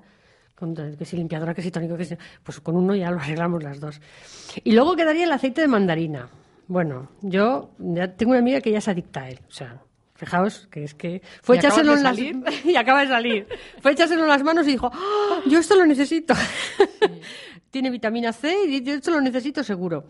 que 0.98 1.04
si 1.06 1.18
limpiadora, 1.18 1.54
que 1.54 1.62
si 1.62 1.72
tónico, 1.72 1.98
que 1.98 2.06
si. 2.06 2.16
Pues 2.44 2.60
con 2.60 2.76
uno 2.78 2.96
ya 2.96 3.10
lo 3.12 3.20
arreglamos 3.20 3.64
las 3.64 3.80
dos. 3.80 4.00
Y 4.64 4.72
luego 4.74 4.96
quedaría 4.96 5.26
el 5.26 5.32
aceite 5.32 5.62
de 5.62 5.68
mandarina. 5.68 6.30
Bueno, 6.68 7.10
yo 7.22 7.72
ya 7.80 8.08
tengo 8.16 8.32
una 8.32 8.40
amiga 8.40 8.62
que 8.62 8.72
ya 8.72 8.78
es 8.78 8.88
adicta 8.88 9.22
a 9.24 9.30
él. 9.30 9.40
O 9.48 9.52
sea. 9.52 9.82
Fijaos 10.16 10.68
que 10.72 10.84
es 10.84 10.94
que 10.94 11.22
fue 11.42 11.56
¿Y 11.56 11.60
acabas 11.60 11.80
echárselo 11.80 11.98
en 11.98 12.04
las 12.04 12.18
y 12.66 12.76
acaba 12.78 13.02
de 13.02 13.08
salir. 13.08 13.48
Fue 13.82 13.92
echárselo 13.92 14.22
en 14.22 14.30
las 14.30 14.44
manos 14.44 14.66
y 14.68 14.72
dijo, 14.72 14.90
¡Ah! 14.94 15.42
yo 15.50 15.58
esto 15.60 15.76
lo 15.76 15.86
necesito. 15.88 16.36
tiene 17.74 17.90
vitamina 17.90 18.32
C 18.32 18.56
y 18.68 18.84
yo 18.84 18.94
esto 18.94 19.10
lo 19.10 19.20
necesito 19.20 19.64
seguro. 19.64 20.06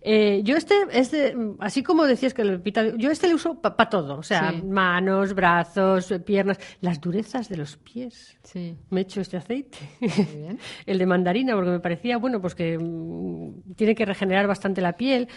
Eh, 0.00 0.40
yo 0.42 0.56
este, 0.56 0.74
es 0.90 1.10
de- 1.10 1.36
así 1.60 1.82
como 1.82 2.04
decías 2.06 2.32
que 2.32 2.40
el 2.42 2.58
vita- 2.58 2.96
yo 2.96 3.10
este 3.10 3.28
le 3.28 3.34
uso 3.34 3.60
para 3.60 3.90
todo, 3.90 4.16
o 4.18 4.22
sea, 4.22 4.50
Sí. 4.52 4.62
manos, 4.62 5.34
brazos, 5.34 6.12
piernas, 6.24 6.58
las 6.80 7.00
durezas 7.02 7.48
de 7.50 7.58
los 7.58 7.76
pies. 7.76 8.38
Sí. 8.42 8.74
Me 8.88 9.00
he 9.00 9.02
hecho 9.02 9.20
este 9.20 9.36
aceite, 9.36 9.76
bien. 10.00 10.58
el 10.86 10.98
de 10.98 11.06
mandarina, 11.06 11.54
porque 11.54 11.70
me 11.70 11.80
parecía, 11.80 12.16
bueno, 12.16 12.40
pues 12.40 12.54
que 12.54 12.78
mm, 12.78 13.74
tiene 13.76 13.94
que 13.94 14.06
regenerar 14.06 14.46
bastante 14.46 14.80
la 14.80 14.94
piel. 14.96 15.28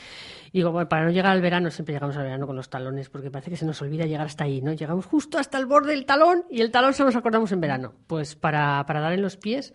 Y 0.51 0.59
digo, 0.59 0.71
bueno, 0.71 0.87
para 0.89 1.05
no 1.05 1.11
llegar 1.11 1.31
al 1.33 1.41
verano, 1.41 1.69
siempre 1.71 1.93
llegamos 1.93 2.15
al 2.17 2.23
verano 2.23 2.47
con 2.47 2.55
los 2.55 2.69
talones, 2.69 3.09
porque 3.09 3.29
parece 3.31 3.51
que 3.51 3.57
se 3.57 3.65
nos 3.65 3.81
olvida 3.81 4.05
llegar 4.05 4.25
hasta 4.25 4.43
ahí, 4.45 4.61
¿no? 4.61 4.73
Llegamos 4.73 5.05
justo 5.05 5.37
hasta 5.37 5.57
el 5.57 5.65
borde 5.65 5.91
del 5.91 6.05
talón 6.05 6.45
y 6.49 6.61
el 6.61 6.71
talón 6.71 6.93
solo 6.93 7.07
nos 7.09 7.15
acordamos 7.15 7.51
en 7.51 7.61
verano. 7.61 7.93
Pues 8.07 8.35
para, 8.35 8.85
para 8.85 9.01
dar 9.01 9.13
en 9.13 9.21
los 9.21 9.37
pies, 9.37 9.73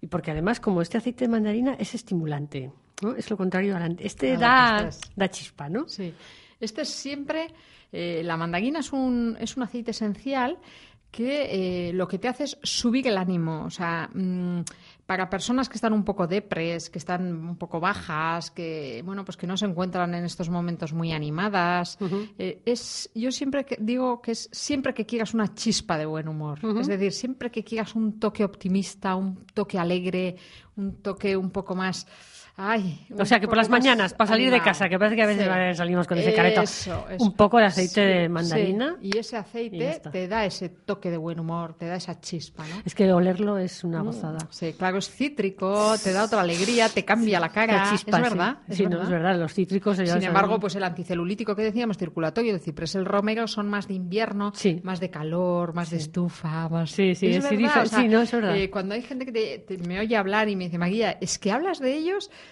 y 0.00 0.06
porque 0.06 0.30
además, 0.30 0.60
como 0.60 0.82
este 0.82 0.98
aceite 0.98 1.24
de 1.24 1.28
mandarina 1.30 1.74
es 1.78 1.94
estimulante, 1.94 2.72
¿no? 3.02 3.14
Es 3.16 3.30
lo 3.30 3.36
contrario 3.36 3.76
al 3.76 3.96
Este 4.00 4.36
da, 4.36 4.88
da 5.16 5.28
chispa, 5.28 5.68
¿no? 5.68 5.88
Sí. 5.88 6.14
Este 6.60 6.82
es 6.82 6.88
siempre. 6.88 7.48
eh, 7.90 8.22
la 8.24 8.36
mandarina 8.36 8.80
es 8.80 8.92
un, 8.92 9.36
es 9.40 9.56
un 9.56 9.64
aceite 9.64 9.90
esencial 9.90 10.58
que 11.10 11.88
eh, 11.88 11.92
lo 11.92 12.08
que 12.08 12.18
te 12.18 12.26
hace 12.28 12.44
es 12.44 12.58
subir 12.62 13.06
el 13.06 13.18
ánimo. 13.18 13.64
O 13.64 13.70
sea, 13.70 14.08
mm, 14.14 14.60
para 15.06 15.28
personas 15.28 15.68
que 15.68 15.74
están 15.74 15.92
un 15.92 16.04
poco 16.04 16.26
depres, 16.26 16.88
que 16.88 16.98
están 16.98 17.32
un 17.32 17.56
poco 17.56 17.80
bajas, 17.80 18.50
que 18.50 19.02
bueno, 19.04 19.24
pues 19.24 19.36
que 19.36 19.46
no 19.46 19.56
se 19.56 19.66
encuentran 19.66 20.14
en 20.14 20.24
estos 20.24 20.48
momentos 20.48 20.92
muy 20.92 21.12
animadas, 21.12 21.98
eh, 22.38 22.62
es 22.64 23.10
yo 23.14 23.32
siempre 23.32 23.64
que 23.64 23.76
digo 23.80 24.22
que 24.22 24.32
es 24.32 24.48
siempre 24.52 24.94
que 24.94 25.04
quieras 25.04 25.34
una 25.34 25.54
chispa 25.54 25.98
de 25.98 26.06
buen 26.06 26.28
humor. 26.28 26.60
Es 26.80 26.86
decir, 26.86 27.12
siempre 27.12 27.50
que 27.50 27.64
quieras 27.64 27.94
un 27.94 28.18
toque 28.20 28.44
optimista, 28.44 29.16
un 29.16 29.44
toque 29.52 29.78
alegre, 29.78 30.36
un 30.76 31.02
toque 31.02 31.36
un 31.36 31.50
poco 31.50 31.74
más. 31.74 32.06
Ay, 32.64 33.06
O 33.18 33.24
sea, 33.24 33.40
que 33.40 33.48
por 33.48 33.56
las 33.56 33.68
mañanas, 33.68 34.14
para 34.14 34.28
salir 34.28 34.50
de 34.50 34.60
casa, 34.60 34.88
que 34.88 34.98
parece 34.98 35.16
que 35.16 35.22
a 35.22 35.26
veces 35.26 35.46
Sí. 35.72 35.76
salimos 35.76 36.06
con 36.06 36.18
ese 36.18 36.32
careto, 36.32 36.60
Eso, 36.62 37.06
eso. 37.10 37.24
un 37.24 37.32
poco 37.34 37.58
de 37.58 37.64
aceite 37.64 37.94
Sí, 37.94 38.00
de 38.00 38.28
mandarina. 38.28 38.96
sí. 39.00 39.10
Y 39.12 39.18
ese 39.18 39.36
aceite 39.36 40.00
te 40.12 40.28
da 40.28 40.44
ese 40.44 40.68
toque 40.68 41.10
de 41.10 41.16
buen 41.16 41.40
humor, 41.40 41.74
te 41.74 41.86
da 41.86 41.96
esa 41.96 42.20
chispa, 42.20 42.64
¿no? 42.68 42.82
Es 42.84 42.94
que 42.94 43.12
olerlo 43.12 43.58
es 43.58 43.82
una 43.84 44.00
gozada. 44.02 44.38
Sí, 44.50 44.74
claro, 44.74 44.98
es 44.98 45.10
cítrico, 45.10 45.94
te 46.02 46.12
da 46.12 46.24
otra 46.24 46.40
alegría, 46.42 46.88
te 46.88 47.04
cambia 47.04 47.40
la 47.40 47.48
cara. 47.48 47.84
La 47.84 47.90
chispa, 47.90 48.18
es 48.18 48.24
sí. 48.26 48.30
verdad. 48.30 48.56
Sí, 48.70 48.86
no, 48.86 49.02
es 49.02 49.08
verdad, 49.08 49.38
los 49.38 49.52
cítricos. 49.54 49.96
Sin 49.96 50.22
embargo, 50.22 50.60
pues 50.60 50.76
el 50.76 50.84
anticelulítico 50.84 51.56
que 51.56 51.62
decíamos, 51.62 51.98
circulatorio, 51.98 52.54
el 52.54 52.60
ciprés, 52.60 52.94
el 52.94 53.04
romero, 53.06 53.46
son 53.48 53.68
más 53.68 53.88
de 53.88 53.94
invierno, 53.94 54.52
Sí. 54.54 54.80
más 54.84 55.00
de 55.00 55.10
calor, 55.10 55.74
más 55.74 55.90
de 55.90 55.96
estufa, 55.96 56.68
más... 56.68 56.90
Sí, 56.90 57.14
sí, 57.14 57.26
es 57.28 57.44
sí, 57.44 57.56
verdad, 57.56 57.86
sí, 57.86 58.08
no, 58.08 58.20
es 58.22 58.30
verdad. 58.32 58.56
eh, 58.56 58.70
cuando 58.70 58.94
hay 58.94 59.02
gente 59.02 59.24
que 59.26 59.32
te- 59.32 59.58
te- 59.58 59.78
me 59.88 59.98
oye 59.98 60.16
hablar 60.16 60.48
y 60.48 60.56
me 60.56 60.64
dice, 60.64 60.78
Maguía, 60.78 61.12
es 61.20 61.38
que 61.38 61.50
hablas 61.50 61.78
de 61.80 61.94
ellos 61.94 62.30
mm, 62.30 62.51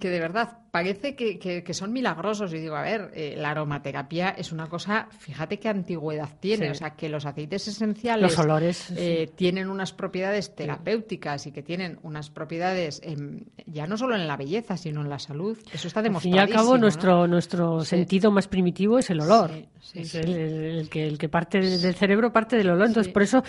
que 0.00 0.08
de 0.10 0.20
verdad 0.20 0.58
parece 0.70 1.14
que, 1.16 1.38
que- 1.38 1.62
que 1.64 1.74
son 1.74 1.92
milagrosos. 1.92 2.52
Y 2.52 2.58
digo, 2.58 2.76
a 2.76 2.82
ver, 2.82 3.10
eh, 3.14 3.34
la 3.38 3.50
aromaterapia 3.50 4.30
es 4.30 4.52
una 4.52 4.66
cosa, 4.68 5.08
fíjate 5.18 5.58
qué 5.58 5.68
antigüedad 5.68 6.28
tiene. 6.40 6.66
Sí. 6.66 6.70
O 6.72 6.74
sea, 6.74 6.90
que 6.90 7.08
los 7.08 7.24
aceites 7.26 7.66
esenciales 7.68 8.22
Los 8.22 8.38
olores, 8.38 8.90
eh, 8.96 9.30
tienen 9.34 9.68
unas 9.70 9.92
propiedades 9.92 10.54
terapéuticas 10.54 11.46
y 11.46 11.52
que 11.52 11.62
tienen 11.62 11.98
unas 12.02 12.30
propiedades 12.30 13.00
em, 13.04 13.40
ya 13.66 13.86
no 13.86 13.96
solo 13.96 14.16
en 14.16 14.26
la 14.26 14.36
belleza, 14.36 14.76
sino 14.76 15.00
en 15.02 15.08
la 15.10 15.18
salud. 15.18 15.56
Eso 15.72 15.88
está 15.88 16.00
Al 16.00 16.06
fin 16.06 16.12
demostrado. 16.12 16.36
y 16.36 16.38
al 16.40 16.48
cabo, 16.50 16.78
nuestro, 16.78 17.26
nuestro 17.26 17.80
sentido 17.84 18.30
más 18.30 18.48
primitivo 18.48 18.98
es 18.98 19.08
el 19.10 19.20
olor. 19.20 19.50
Es. 19.94 20.14
El, 20.16 20.88
que, 20.90 21.06
el 21.06 21.16
que 21.18 21.28
parte 21.28 21.58
del 21.60 21.94
cerebro 21.94 22.32
parte 22.32 22.56
del 22.56 22.70
olor. 22.70 22.86
Entonces, 22.88 23.12
por 23.12 23.22
eso 23.22 23.42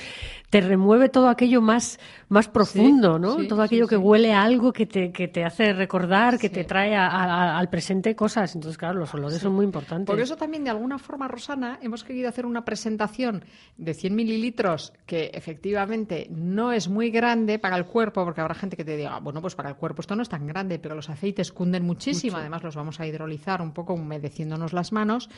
te 0.50 0.62
remueve 0.62 1.10
todo 1.10 1.30
aquello 1.30 1.62
más, 1.62 2.00
más 2.30 2.48
profundo, 2.48 3.18
¿no? 3.20 3.36
todo 3.48 3.62
aquello 3.64 3.88
que 3.88 3.98
huele 3.98 4.34
a 4.34 4.44
algo 4.44 4.72
que 4.72 4.86
te, 4.86 5.12
que 5.12 5.28
te 5.28 5.44
hace 5.44 5.74
recordar, 5.74 6.17
que 6.40 6.48
Sí. 6.48 6.54
te 6.54 6.64
trae 6.64 6.96
a- 6.96 7.08
a- 7.08 7.58
al 7.58 7.70
presente 7.70 8.16
cosas. 8.16 8.54
Entonces, 8.56 8.78
claro, 8.78 9.00
los 9.00 9.14
olores 9.14 9.40
son 9.40 9.54
muy 9.54 9.66
importantes. 9.66 10.06
Por 10.08 10.20
eso 10.20 10.36
también, 10.36 10.64
de 10.64 10.70
alguna 10.70 10.98
forma, 11.00 11.28
Rosana, 11.28 11.80
hemos 11.82 12.04
querido 12.04 12.30
hacer 12.30 12.46
una 12.46 12.66
presentación 12.66 13.44
de 13.78 13.94
100 13.94 14.16
mililitros 14.16 14.94
que 15.06 15.32
efectivamente 15.34 16.28
no 16.30 16.72
es 16.72 16.88
muy 16.90 17.10
grande 17.12 17.60
para 17.60 17.78
el 17.78 17.86
cuerpo, 17.86 18.24
porque 18.26 18.42
habrá 18.42 18.56
gente 18.56 18.76
que 18.78 18.84
te 18.86 18.98
diga, 18.98 19.20
bueno, 19.20 19.42
pues 19.42 19.56
para 19.56 19.70
el 19.70 19.76
cuerpo 19.76 20.02
esto 20.02 20.16
no 20.16 20.22
es 20.24 20.30
tan 20.30 20.46
grande, 20.48 20.80
pero 20.80 20.96
los 20.96 21.10
aceites 21.10 21.52
cunden 21.52 21.84
muchísimo, 21.86 22.38
además 22.38 22.64
los 22.64 22.76
vamos 22.76 23.00
a 23.00 23.06
hidrolizar 23.08 23.62
un 23.62 23.72
poco 23.74 23.94
humedeciéndonos 23.94 24.74
las 24.74 24.92
manos. 24.92 25.30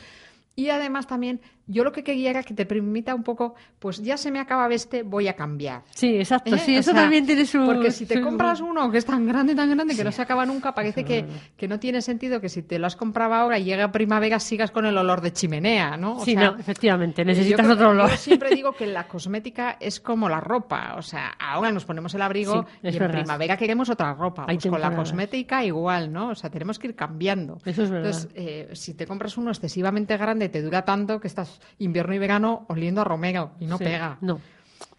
Y 0.60 0.68
además 0.68 1.06
también, 1.06 1.40
yo 1.66 1.84
lo 1.84 1.90
que 1.92 2.04
quería 2.04 2.28
era 2.28 2.42
que 2.42 2.52
te 2.52 2.66
permita 2.66 3.14
un 3.14 3.22
poco, 3.22 3.54
pues 3.78 4.02
ya 4.02 4.18
se 4.18 4.30
me 4.30 4.40
acaba 4.40 4.68
este, 4.74 5.02
voy 5.02 5.26
a 5.26 5.34
cambiar. 5.34 5.84
Sí, 5.94 6.16
exacto. 6.16 6.54
¿Eh? 6.54 6.58
Sí, 6.58 6.76
O 6.76 6.80
eso 6.80 6.90
sea, 6.92 7.00
también 7.00 7.24
tiene 7.24 7.46
su. 7.46 7.64
Porque 7.64 7.90
si 7.90 8.04
te 8.04 8.16
su- 8.18 8.22
compras 8.22 8.60
uno 8.60 8.90
que 8.90 8.98
es 8.98 9.06
tan 9.06 9.26
grande, 9.26 9.54
tan 9.54 9.70
grande, 9.70 9.96
que 9.96 10.04
no 10.04 10.12
se 10.12 10.20
acaba 10.20 10.44
nunca, 10.44 10.74
parece 10.74 11.02
que, 11.02 11.24
que 11.56 11.66
no 11.66 11.80
tiene 11.80 12.02
sentido 12.02 12.42
que 12.42 12.50
si 12.50 12.62
te 12.62 12.78
lo 12.78 12.86
has 12.86 12.94
comprado 12.94 13.32
ahora 13.32 13.58
y 13.58 13.64
llega 13.64 13.90
primavera 13.90 14.38
sigas 14.38 14.70
con 14.70 14.84
el 14.84 14.98
olor 14.98 15.22
de 15.22 15.32
chimenea, 15.32 15.96
¿no? 15.96 16.16
O 16.18 16.24
Sí, 16.26 16.34
sea, 16.34 16.50
no, 16.50 16.58
efectivamente, 16.58 17.22
yo 17.22 17.26
necesitas 17.26 17.66
otro 17.66 17.88
olor. 17.88 18.10
Yo 18.10 18.16
siempre 18.18 18.50
digo 18.54 18.72
que 18.74 18.86
la 18.86 19.08
cosmética 19.08 19.78
es 19.80 19.98
como 19.98 20.28
la 20.28 20.40
ropa. 20.40 20.96
O 20.98 21.02
sea, 21.02 21.28
ahora 21.38 21.72
nos 21.72 21.86
ponemos 21.86 22.12
el 22.14 22.20
abrigo 22.20 22.66
Sí, 22.68 22.78
y 22.82 22.88
en 22.88 22.98
verdad. 22.98 23.20
primavera 23.20 23.56
queremos 23.56 23.88
otra 23.88 24.12
ropa. 24.12 24.44
Pues 24.44 24.66
con 24.66 24.78
la 24.78 24.94
cosmética 24.94 25.64
igual, 25.64 26.12
¿no? 26.12 26.28
O 26.28 26.34
sea, 26.34 26.50
tenemos 26.50 26.78
que 26.78 26.88
ir 26.88 26.94
cambiando. 26.94 27.56
Eso 27.64 27.84
es 27.84 27.90
verdad. 27.90 28.08
Entonces, 28.10 28.30
eh, 28.34 28.68
si 28.74 28.92
te 28.92 29.06
compras 29.06 29.38
uno 29.38 29.48
excesivamente 29.50 30.14
grande, 30.18 30.49
te 30.50 30.60
dura 30.62 30.84
tanto 30.84 31.18
que 31.20 31.28
estás 31.28 31.60
invierno 31.78 32.14
y 32.14 32.18
verano 32.18 32.66
oliendo 32.68 33.00
a 33.00 33.04
romero 33.04 33.52
y 33.58 33.66
no 33.66 33.78
Sí, 33.78 33.84
pega. 33.84 34.18
No. 34.20 34.38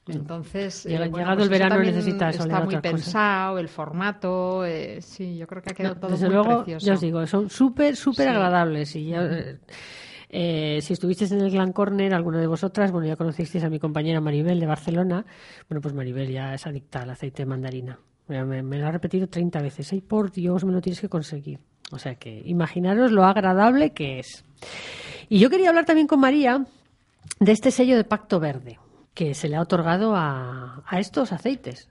Entonces, 0.07 0.83
Llega- 0.85 1.05
eh, 1.05 1.09
bueno, 1.09 1.17
llegado 1.17 1.35
pues 1.37 1.45
el 1.45 1.49
verano 1.51 1.79
necesitas 1.83 2.35
Está 2.39 2.61
muy 2.61 2.77
pensado, 2.77 3.59
el 3.59 3.69
formato, 3.69 4.65
eh, 4.65 4.99
sí, 5.01 5.37
yo 5.37 5.45
creo 5.47 5.61
que 5.61 5.71
ha 5.71 5.75
quedado 5.75 5.95
todo 5.95 6.11
Desde 6.11 6.25
muy 6.25 6.35
luego, 6.35 6.55
precioso. 6.63 6.85
ya 6.85 6.93
os 6.93 7.01
digo, 7.01 7.25
son 7.27 7.49
súper, 7.49 7.95
súper 7.95 8.25
Sí. 8.25 8.29
agradables. 8.31 8.95
Y 8.95 9.05
ya, 9.09 9.23
eh, 9.23 9.59
eh, 10.29 10.79
si 10.81 10.93
estuvisteis 10.93 11.31
en 11.33 11.41
el 11.41 11.51
Glan 11.51 11.71
Corner, 11.71 12.13
alguno 12.15 12.39
de 12.39 12.47
vosotras, 12.47 12.91
bueno, 12.91 13.05
ya 13.07 13.15
conocisteis 13.15 13.63
a 13.63 13.69
mi 13.69 13.79
compañera 13.79 14.19
Maribel 14.19 14.59
de 14.59 14.65
Barcelona. 14.65 15.23
Bueno, 15.69 15.81
pues 15.81 15.93
Maribel 15.93 16.29
ya 16.31 16.55
es 16.55 16.65
adicta 16.65 17.03
al 17.03 17.11
aceite 17.11 17.43
de 17.43 17.45
mandarina. 17.45 17.99
Me, 18.27 18.63
me 18.63 18.79
lo 18.79 18.87
ha 18.87 18.91
repetido 18.91 19.27
30 19.27 19.61
veces. 19.61 19.93
¡Ay, 19.93 20.01
por 20.01 20.31
Dios, 20.31 20.65
me 20.65 20.73
lo 20.73 20.81
tienes 20.81 20.99
que 20.99 21.09
conseguir! 21.09 21.59
O 21.91 21.99
sea 21.99 22.15
que 22.15 22.41
imaginaros 22.45 23.11
lo 23.11 23.23
agradable 23.25 23.91
que 23.91 24.19
es. 24.19 24.45
Y 25.31 25.39
yo 25.39 25.49
quería 25.49 25.69
hablar 25.69 25.85
también 25.85 26.07
con 26.07 26.19
María 26.19 26.65
de 27.39 27.51
este 27.53 27.71
sello 27.71 27.95
de 27.95 28.03
Pacto 28.03 28.41
Verde 28.41 28.79
que 29.13 29.33
se 29.33 29.47
le 29.47 29.55
ha 29.55 29.61
otorgado 29.61 30.13
a, 30.13 30.83
a 30.85 30.99
estos 30.99 31.31
aceites. 31.31 31.87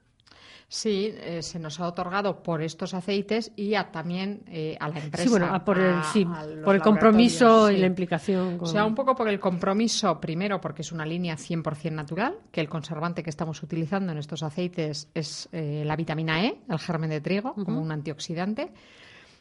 Sí, 0.68 1.10
eh, 1.16 1.42
se 1.42 1.58
nos 1.58 1.80
ha 1.80 1.86
otorgado 1.86 2.42
por 2.42 2.60
estos 2.60 2.92
aceites 2.92 3.50
y 3.56 3.76
a- 3.76 3.90
también 3.90 4.42
eh, 4.46 4.76
a 4.78 4.90
la 4.90 4.98
empresa. 4.98 5.24
Sí, 5.24 5.30
bueno, 5.30 5.46
a 5.54 5.64
por 5.64 5.78
el, 5.78 5.94
a- 5.94 6.02
sí, 6.02 6.26
a 6.30 6.44
los 6.44 6.64
por 6.66 6.74
el 6.74 6.82
compromiso 6.82 7.70
y 7.70 7.78
la 7.78 7.86
implicación. 7.86 8.58
Con... 8.58 8.68
O 8.68 8.70
sea, 8.70 8.84
un 8.84 8.94
poco 8.94 9.14
por 9.14 9.26
el 9.28 9.40
compromiso, 9.40 10.20
primero 10.20 10.60
porque 10.60 10.82
es 10.82 10.92
una 10.92 11.06
línea 11.06 11.36
100% 11.36 11.92
natural, 11.92 12.34
que 12.52 12.60
el 12.60 12.68
conservante 12.68 13.22
que 13.22 13.30
estamos 13.30 13.62
utilizando 13.62 14.12
en 14.12 14.18
estos 14.18 14.42
aceites 14.42 15.08
es 15.14 15.48
eh, 15.52 15.82
la 15.86 15.96
vitamina 15.96 16.44
E, 16.44 16.58
el 16.68 16.78
germen 16.78 17.08
de 17.08 17.22
trigo, 17.22 17.54
como 17.54 17.80
un 17.80 17.90
antioxidante, 17.90 18.70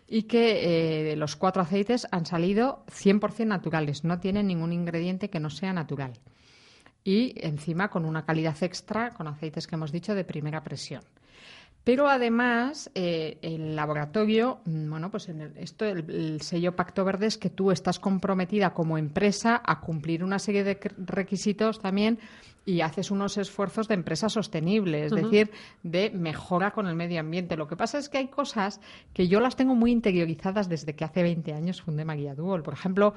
y 0.10 0.24
que 0.24 1.12
eh, 1.12 1.16
los 1.16 1.36
cuatro 1.36 1.62
aceites 1.62 2.08
han 2.12 2.26
salido 2.26 2.84
100% 2.88 3.46
naturales, 3.46 4.04
no 4.04 4.20
tienen 4.20 4.48
ningún 4.48 4.74
ingrediente 4.74 5.30
que 5.30 5.40
no 5.40 5.52
sea 5.52 5.72
natural. 5.72 6.14
Y 7.04 7.36
encima 7.38 7.90
con 7.90 8.06
una 8.06 8.26
calidad 8.26 8.62
extra, 8.62 9.14
con 9.14 9.28
aceites 9.28 9.68
que 9.68 9.76
hemos 9.76 9.92
dicho 9.92 10.16
de 10.16 10.24
primera 10.24 10.64
presión. 10.64 11.04
Pero 11.90 12.08
además, 12.08 12.92
eh, 12.94 13.40
el 13.42 13.76
laboratorio, 13.76 14.60
mm, 14.66 14.90
bueno, 14.92 15.10
pues 15.10 15.28
en 15.28 15.42
el, 15.42 15.58
esto, 15.58 15.86
el, 15.86 16.08
el 16.08 16.42
sello 16.42 16.76
Pacto 16.76 17.04
Verde 17.04 17.26
es 17.26 17.40
que 17.40 17.50
tú 17.50 17.72
estás 17.72 17.98
comprometida 17.98 18.76
como 18.76 19.00
empresa 19.00 19.60
a 19.66 19.80
cumplir 19.80 20.24
una 20.24 20.38
serie 20.38 20.64
de 20.64 20.80
requisitos 21.00 21.80
también 21.80 22.20
y 22.64 22.82
haces 22.82 23.10
unos 23.10 23.40
esfuerzos 23.40 23.88
de 23.88 23.96
empresa 23.96 24.30
sostenible, 24.30 25.06
es 25.06 25.12
decir, 25.12 25.50
de 25.82 26.12
mejora 26.12 26.70
con 26.70 26.86
el 26.86 26.96
medio 26.96 27.22
ambiente. 27.22 27.58
Lo 27.58 27.68
que 27.68 27.76
pasa 27.76 27.98
es 27.98 28.08
que 28.08 28.20
hay 28.20 28.28
cosas 28.28 28.80
que 29.12 29.28
yo 29.28 29.40
las 29.40 29.56
tengo 29.56 29.74
muy 29.74 29.92
interiorizadas 29.92 30.70
desde 30.70 30.96
que 30.96 31.06
hace 31.06 31.24
20 31.24 31.54
años 31.54 31.82
fundé 31.82 32.06
Maguía 32.06 32.36
Duol. 32.36 32.62
Por 32.62 32.76
ejemplo, 32.76 33.16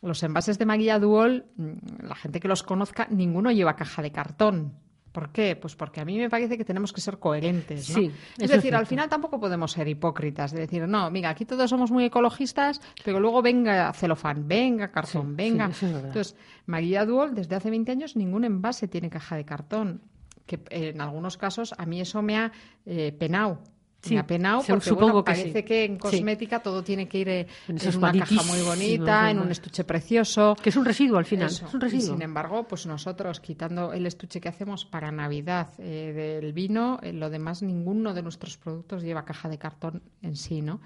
los 0.00 0.22
envases 0.22 0.60
de 0.60 0.66
Maguía 0.66 1.00
Duol, 1.00 1.46
mm, 1.56 2.06
la 2.06 2.14
gente 2.14 2.38
que 2.38 2.46
los 2.46 2.62
conozca, 2.62 3.08
ninguno 3.10 3.50
lleva 3.50 3.74
caja 3.74 4.00
de 4.00 4.12
cartón. 4.12 4.74
¿Por 5.12 5.30
qué? 5.30 5.56
Pues 5.56 5.76
porque 5.76 6.00
a 6.00 6.04
mí 6.06 6.18
me 6.18 6.30
parece 6.30 6.56
que 6.56 6.64
tenemos 6.64 6.92
que 6.92 7.02
ser 7.02 7.18
coherentes. 7.18 7.90
¿no? 7.90 7.96
Sí, 7.96 8.10
es 8.38 8.50
decir, 8.50 8.74
al 8.74 8.86
final 8.86 9.08
tampoco 9.10 9.38
podemos 9.38 9.70
ser 9.70 9.86
hipócritas, 9.86 10.52
de 10.52 10.60
decir, 10.60 10.88
no, 10.88 11.10
mira, 11.10 11.28
aquí 11.28 11.44
todos 11.44 11.68
somos 11.68 11.90
muy 11.90 12.04
ecologistas, 12.04 12.80
pero 13.04 13.20
luego 13.20 13.42
venga 13.42 13.92
celofán, 13.92 14.48
venga 14.48 14.90
cartón, 14.90 15.28
Sí, 15.28 15.34
venga. 15.36 15.70
sí, 15.72 15.86
es. 15.86 15.92
Entonces, 15.92 16.36
Maguía 16.66 17.04
Duol, 17.04 17.34
desde 17.34 17.56
hace 17.56 17.68
20 17.68 17.92
años, 17.92 18.16
ningún 18.16 18.44
envase 18.44 18.88
tiene 18.88 19.10
caja 19.10 19.36
de 19.36 19.44
cartón. 19.44 20.00
Que 20.46 20.56
eh, 20.70 20.88
en 20.94 21.00
algunos 21.00 21.36
casos 21.36 21.74
a 21.76 21.86
mí 21.86 22.00
eso 22.00 22.20
me 22.22 22.38
ha 22.38 22.52
eh, 22.86 23.12
penado. 23.12 23.60
Sí, 24.02 24.14
me 24.14 24.20
ha 24.20 24.26
penado 24.26 24.64
porque 24.66 24.84
supongo 24.84 25.12
bueno, 25.12 25.24
que 25.24 25.32
parece 25.32 25.58
sí. 25.60 25.64
que 25.64 25.84
en 25.84 25.92
Sí. 25.92 25.98
cosmética 25.98 26.60
todo 26.60 26.82
tiene 26.82 27.06
que 27.06 27.18
ir 27.18 27.28
eh, 27.28 27.46
En 27.68 27.96
una 27.96 28.12
caja 28.12 28.42
muy 28.42 28.60
bonita, 28.62 29.30
en 29.30 29.38
un 29.38 29.50
estuche 29.50 29.84
precioso. 29.84 30.56
Que 30.60 30.70
es 30.70 30.76
un 30.76 30.84
residuo 30.84 31.18
al 31.18 31.24
final. 31.24 31.46
Eso. 31.46 31.66
Es 31.66 31.74
un 31.74 31.86
Y 31.86 32.00
sin 32.00 32.20
embargo, 32.20 32.66
pues 32.66 32.84
nosotros, 32.86 33.38
quitando 33.38 33.92
el 33.92 34.06
estuche 34.06 34.40
que 34.40 34.48
hacemos 34.48 34.84
para 34.84 35.12
Navidad 35.12 35.68
eh, 35.78 36.40
del 36.40 36.52
vino, 36.52 36.98
eh, 37.02 37.12
lo 37.12 37.30
demás, 37.30 37.62
ninguno 37.62 38.12
de 38.12 38.22
nuestros 38.22 38.56
productos 38.56 39.04
lleva 39.04 39.24
caja 39.24 39.48
de 39.48 39.58
cartón 39.58 40.02
en 40.20 40.34
sí, 40.34 40.62
¿no? 40.62 40.80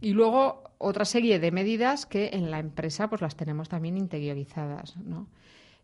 Y 0.00 0.12
luego 0.12 0.64
otra 0.78 1.04
serie 1.04 1.38
de 1.38 1.52
medidas 1.52 2.06
que 2.06 2.30
en 2.32 2.50
la 2.50 2.58
empresa 2.58 3.08
pues 3.08 3.20
las 3.20 3.36
tenemos 3.36 3.68
también 3.68 3.96
interiorizadas, 3.96 4.96
¿no? 4.96 5.28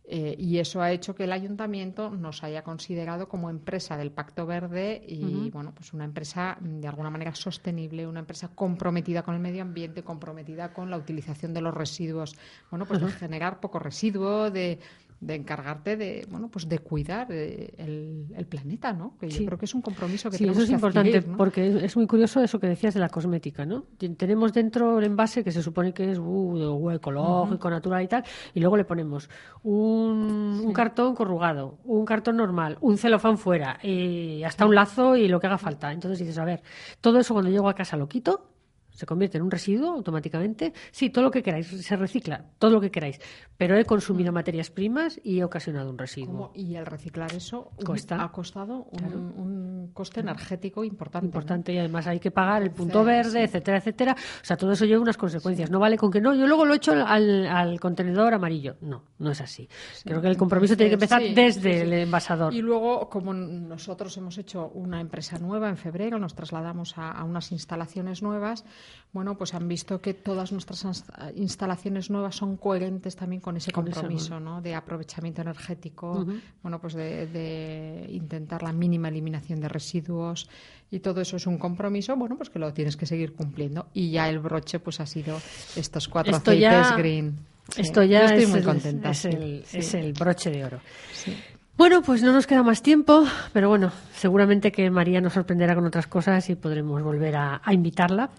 Eh, 0.09 0.37
y 0.39 0.59
eso 0.59 0.81
ha 0.83 0.93
hecho 0.93 1.17
que 1.17 1.25
el 1.25 1.33
ayuntamiento 1.33 2.11
nos 2.11 2.45
haya 2.45 2.63
considerado 2.63 3.29
como 3.29 3.51
empresa 3.51 3.97
del 3.97 4.13
Pacto 4.13 4.47
Verde 4.47 5.03
y 5.05 5.51
bueno, 5.51 5.73
pues 5.75 5.93
una 5.93 6.05
empresa 6.05 6.59
mm, 6.61 6.79
de 6.79 6.87
alguna 6.87 7.11
manera 7.11 7.35
sostenible, 7.35 8.07
una 8.07 8.21
empresa 8.21 8.49
comprometida 8.55 9.25
con 9.25 9.35
el 9.35 9.41
medio 9.41 9.63
ambiente, 9.63 10.05
comprometida 10.05 10.73
con 10.73 10.91
la 10.91 10.97
utilización 10.97 11.53
de 11.55 11.61
los 11.61 11.75
residuos, 11.75 12.37
bueno, 12.71 12.87
pues 12.87 13.01
de 13.01 13.11
generar 13.11 13.59
poco 13.59 13.81
residuo, 13.81 14.49
de, 14.49 14.79
de 15.19 15.35
encargarte 15.35 15.97
de, 15.97 16.27
bueno, 16.31 16.49
pues 16.51 16.69
de 16.69 16.79
cuidar 16.79 17.29
eh, 17.31 17.73
el, 17.79 18.27
el 18.37 18.47
planeta, 18.47 18.93
¿no? 18.93 19.17
Que 19.19 19.31
Sí. 19.31 19.41
yo 19.41 19.47
creo 19.47 19.59
que 19.59 19.65
es 19.65 19.75
un 19.75 19.81
compromiso 19.83 20.31
que 20.31 20.37
Sí, 20.37 20.45
tenemos 20.45 20.59
eso 20.59 20.65
es 20.65 20.69
que 20.69 20.75
importante 20.75 21.09
adquirir, 21.11 21.29
¿no? 21.31 21.37
porque 21.39 21.85
es 21.85 21.97
muy 21.97 22.07
curioso 22.07 22.43
eso 22.43 22.61
que 22.61 22.67
decías 22.67 22.93
de 22.95 23.01
la 23.01 23.09
cosmética, 23.09 23.65
¿no? 23.65 23.85
Ten- 23.97 24.17
Tenemos 24.17 24.53
dentro 24.53 24.99
el 24.99 25.05
envase 25.05 25.43
que 25.43 25.53
se 25.53 25.63
supone 25.63 25.95
que 25.95 26.11
es 26.13 26.19
uh, 26.19 26.91
ecológico, 26.91 27.71
natural 27.71 28.03
y 28.05 28.09
tal, 28.09 28.25
y 28.53 28.61
luego 28.61 28.77
le 28.77 28.85
ponemos 28.85 29.31
un, 29.63 30.61
un 30.65 30.73
cartón 30.73 31.15
corrugado, 31.15 31.79
un 31.85 32.05
cartón 32.05 32.37
normal, 32.37 32.77
un 32.81 32.99
celofán 32.99 33.39
fuera, 33.39 33.79
y 33.83 34.43
hasta 34.45 34.67
un 34.67 34.75
lazo 34.75 35.17
y 35.17 35.29
lo 35.29 35.41
que 35.41 35.47
haga 35.47 35.59
falta. 35.59 35.93
Entonces 35.93 36.19
dices, 36.19 36.39
a 36.39 36.45
ver, 36.45 36.63
todo 37.01 37.19
eso 37.19 37.35
cuando 37.35 37.51
llego 37.51 37.69
a 37.69 37.75
casa 37.75 37.97
lo 37.97 38.09
quito. 38.09 38.51
Se 38.97 39.07
convierte 39.07 39.39
en 39.39 39.45
un 39.45 39.51
residuo 39.53 39.93
automáticamente. 39.93 40.73
Sí, 40.91 41.11
todo 41.11 41.23
lo 41.25 41.31
que 41.31 41.43
queráis, 41.43 41.69
se 41.69 41.97
recicla, 41.97 42.45
todo 42.59 42.73
lo 42.73 42.81
que 42.81 42.91
queráis. 42.91 43.21
Pero 43.57 43.77
he 43.77 43.85
consumido 43.85 44.33
materias 44.33 44.71
primas 44.71 45.21
y 45.23 45.39
he 45.39 45.45
ocasionado 45.45 45.89
un 45.91 45.99
residuo. 45.99 46.27
¿Cómo? 46.33 46.53
Y 46.55 46.75
el 46.75 46.85
reciclar 46.87 47.33
eso 47.35 47.71
un- 47.79 48.21
ha 48.21 48.33
costado 48.33 48.89
un, 48.91 48.99
Claro. 48.99 49.19
un 49.19 49.91
coste 49.93 50.21
energético 50.21 50.83
importante. 50.83 51.25
¿no? 51.27 51.29
importante 51.29 51.73
y 51.73 51.79
además 51.79 52.07
hay 52.07 52.19
que 52.19 52.31
pagar 52.31 52.63
el 52.63 52.71
punto 52.73 53.01
Sí, 53.01 53.07
verde, 53.07 53.31
sí. 53.31 53.39
etcétera, 53.39 53.79
etcétera. 53.79 54.13
O 54.15 54.45
sea, 54.45 54.57
todo 54.57 54.73
eso 54.73 54.85
lleva 54.85 55.01
unas 55.03 55.17
consecuencias. 55.17 55.71
No 55.71 55.79
vale 55.79 55.97
con 55.97 56.11
que 56.11 56.21
no, 56.21 56.35
yo 56.35 56.47
luego 56.47 56.65
lo 56.65 56.75
echo 56.75 56.93
al, 56.93 57.47
al 57.47 57.79
contenedor 57.79 58.33
amarillo. 58.35 58.77
No, 58.81 59.05
no 59.19 59.31
es 59.31 59.41
así. 59.41 59.69
Creo 60.05 60.21
que 60.23 60.29
el 60.29 60.37
compromiso 60.37 60.77
tiene 60.77 60.91
que 60.91 60.95
empezar 60.95 61.23
desde 61.23 61.83
el 61.83 61.93
envasador. 61.93 62.55
Y 62.55 62.63
luego, 62.63 63.09
como 63.11 63.35
nosotros 63.35 64.17
hemos 64.17 64.39
hecho 64.39 64.69
una 64.75 65.01
empresa 65.01 65.39
nueva 65.39 65.69
en 65.69 65.77
febrero, 65.77 66.19
nos 66.19 66.35
trasladamos 66.35 66.97
a, 66.97 67.11
a 67.13 67.25
unas 67.25 67.53
instalaciones 67.53 68.23
nuevas, 68.23 68.65
bueno, 69.13 69.37
pues 69.39 69.55
han 69.55 69.67
visto 69.67 70.01
que 70.01 70.13
todas 70.15 70.53
nuestras 70.53 70.85
ins- 70.85 71.33
instalaciones 71.37 72.11
nuevas 72.11 72.37
son 72.37 72.57
coherentes 72.57 73.17
también 73.17 73.41
con 73.41 73.57
ese 73.57 73.73
compromiso, 73.73 74.41
¿no? 74.41 74.61
De 74.61 74.75
aprovechamiento 74.75 75.41
energético, 75.43 76.27
bueno, 76.63 76.81
pues 76.81 76.95
de, 76.95 77.27
de 77.27 78.07
intentar 78.11 78.63
la 78.63 78.73
mínima 78.73 79.09
eliminación 79.09 79.61
de 79.61 79.69
residuos 79.69 80.49
y 80.91 81.01
todo 81.01 81.21
eso 81.21 81.37
es 81.37 81.47
un 81.47 81.59
compromiso, 81.59 82.15
bueno, 82.17 82.37
pues 82.37 82.51
que 82.51 82.59
lo 82.59 82.73
tienes 82.75 82.97
que 82.97 83.07
seguir 83.07 83.33
cumpliendo. 83.35 83.87
Y 83.95 84.11
ya 84.11 84.29
el 84.29 84.39
broche, 84.39 84.79
pues 84.81 85.01
ha 85.01 85.07
sido 85.07 85.39
estos 85.77 86.09
cuatro 86.09 86.37
Esto 86.37 86.51
aceites 86.51 86.71
ya- 86.91 86.97
green. 86.97 87.39
Sí, 87.69 87.81
Esto 87.81 88.05
ya 88.05 88.21
yo 88.21 88.27
estoy 88.27 88.43
es, 88.45 88.49
muy 88.51 88.63
contenta. 88.63 89.11
es 89.11 89.25
el, 89.25 89.65
sí. 89.67 89.79
es 89.79 89.95
el 89.95 90.13
broche 90.13 90.51
de 90.53 90.65
oro. 90.65 90.81
Sí. 91.13 91.35
Bueno, 91.77 92.01
pues 92.01 92.23
no 92.23 92.33
nos 92.33 92.47
queda 92.47 92.63
más 92.63 92.81
tiempo, 92.81 93.25
pero 93.53 93.69
bueno, 93.69 93.93
seguramente 94.15 94.73
que 94.73 94.89
María 94.91 95.21
nos 95.21 95.35
sorprenderá 95.35 95.75
con 95.75 95.85
otras 95.85 96.07
cosas 96.07 96.49
y 96.49 96.55
podremos 96.55 97.03
volver 97.03 97.37
a, 97.37 97.61
invitarla. 97.71 98.31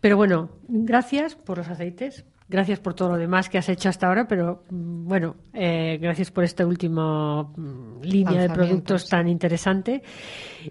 Pero 0.00 0.16
bueno, 0.16 0.48
gracias 0.66 1.34
por 1.34 1.58
los 1.58 1.68
aceites, 1.68 2.24
gracias 2.50 2.80
por 2.80 2.94
todo 2.94 3.10
lo 3.10 3.16
demás 3.16 3.48
que 3.48 3.58
has 3.58 3.68
hecho 3.68 3.88
hasta 3.88 4.08
ahora, 4.08 4.26
pero 4.26 4.64
mm, 4.68 5.06
bueno, 5.06 5.36
eh, 5.54 5.98
gracias 6.00 6.30
por 6.30 6.42
esta 6.42 6.66
última 6.66 7.44
mm, 7.44 8.02
línea 8.02 8.42
de 8.42 8.50
productos 8.50 9.08
tan 9.08 9.28
interesante 9.28 10.02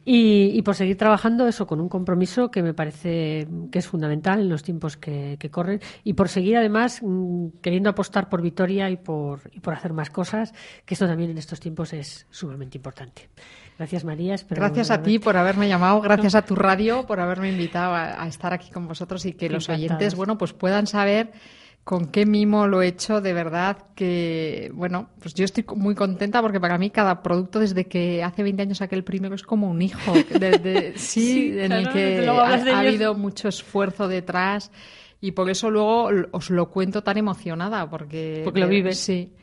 y, 0.03 0.51
y 0.53 0.61
por 0.61 0.75
seguir 0.75 0.97
trabajando 0.97 1.47
eso 1.47 1.65
con 1.65 1.79
un 1.79 1.87
compromiso 1.87 2.51
que 2.51 2.61
me 2.61 2.73
parece 2.73 3.47
que 3.71 3.79
es 3.79 3.87
fundamental 3.87 4.41
en 4.41 4.49
los 4.49 4.61
tiempos 4.61 4.97
que, 4.97 5.37
que 5.39 5.49
corren 5.49 5.79
y 6.03 6.13
por 6.13 6.27
seguir 6.27 6.57
además 6.57 7.01
mm, 7.01 7.59
queriendo 7.61 7.89
apostar 7.89 8.29
por 8.29 8.41
Vitoria 8.41 8.89
y 8.89 8.97
por, 8.97 9.41
y 9.53 9.61
por 9.61 9.73
hacer 9.73 9.93
más 9.93 10.09
cosas, 10.09 10.53
que 10.85 10.93
esto 10.93 11.07
también 11.07 11.31
en 11.31 11.37
estos 11.37 11.59
tiempos 11.61 11.93
es 11.93 12.27
sumamente 12.29 12.77
importante. 12.77 13.29
Gracias 13.77 14.03
María. 14.03 14.35
espero 14.35 14.61
Gracias 14.61 14.91
a 14.91 15.01
ti 15.01 15.19
por 15.19 15.37
haberme 15.37 15.69
llamado, 15.69 16.01
gracias 16.01 16.35
a 16.35 16.41
tu 16.41 16.55
radio 16.55 17.05
por 17.05 17.21
haberme 17.21 17.49
invitado 17.49 17.93
a, 17.93 18.21
a 18.21 18.27
estar 18.27 18.51
aquí 18.51 18.69
con 18.69 18.85
vosotros 18.85 19.25
y 19.25 19.31
que 19.31 19.47
los 19.49 19.69
oyentes, 19.69 20.15
bueno, 20.15 20.37
pues 20.37 20.51
puedan 20.51 20.85
saber 20.85 21.31
con 21.89 22.05
qué 22.05 22.27
mimo 22.27 22.67
lo 22.67 22.83
he 22.83 22.87
hecho, 22.89 23.19
de 23.19 23.33
verdad 23.33 23.75
que, 23.95 24.69
bueno, 24.75 25.09
pues 25.19 25.33
yo 25.33 25.43
estoy 25.43 25.65
muy 25.75 25.95
contenta 25.95 26.39
porque 26.39 26.59
para 26.59 26.77
mí 26.77 26.91
cada 26.91 27.23
producto 27.23 27.57
desde 27.57 27.85
que 27.87 28.23
hace 28.23 28.43
20 28.43 28.61
años 28.61 28.77
saqué 28.77 28.93
el 28.93 29.03
primero 29.03 29.33
es 29.33 29.41
como 29.41 29.67
un 29.71 29.81
hijo, 29.81 30.13
de- 30.13 30.59
de- 30.59 30.93
sí, 30.97 31.51
Sí, 31.51 31.59
en 31.59 31.71
el 31.71 31.89
que 31.89 32.29
ha, 32.29 32.79
habido 32.79 33.15
mucho 33.15 33.47
esfuerzo 33.47 34.07
detrás 34.07 34.71
y 35.19 35.31
por 35.31 35.49
eso 35.49 35.71
luego 35.71 36.11
os 36.29 36.51
lo 36.51 36.69
cuento 36.69 37.01
tan 37.01 37.17
emocionada 37.17 37.89
porque, 37.89 38.41
Porque 38.43 38.59
lo 38.59 38.67
vives. 38.67 38.99
Sí. 38.99 39.33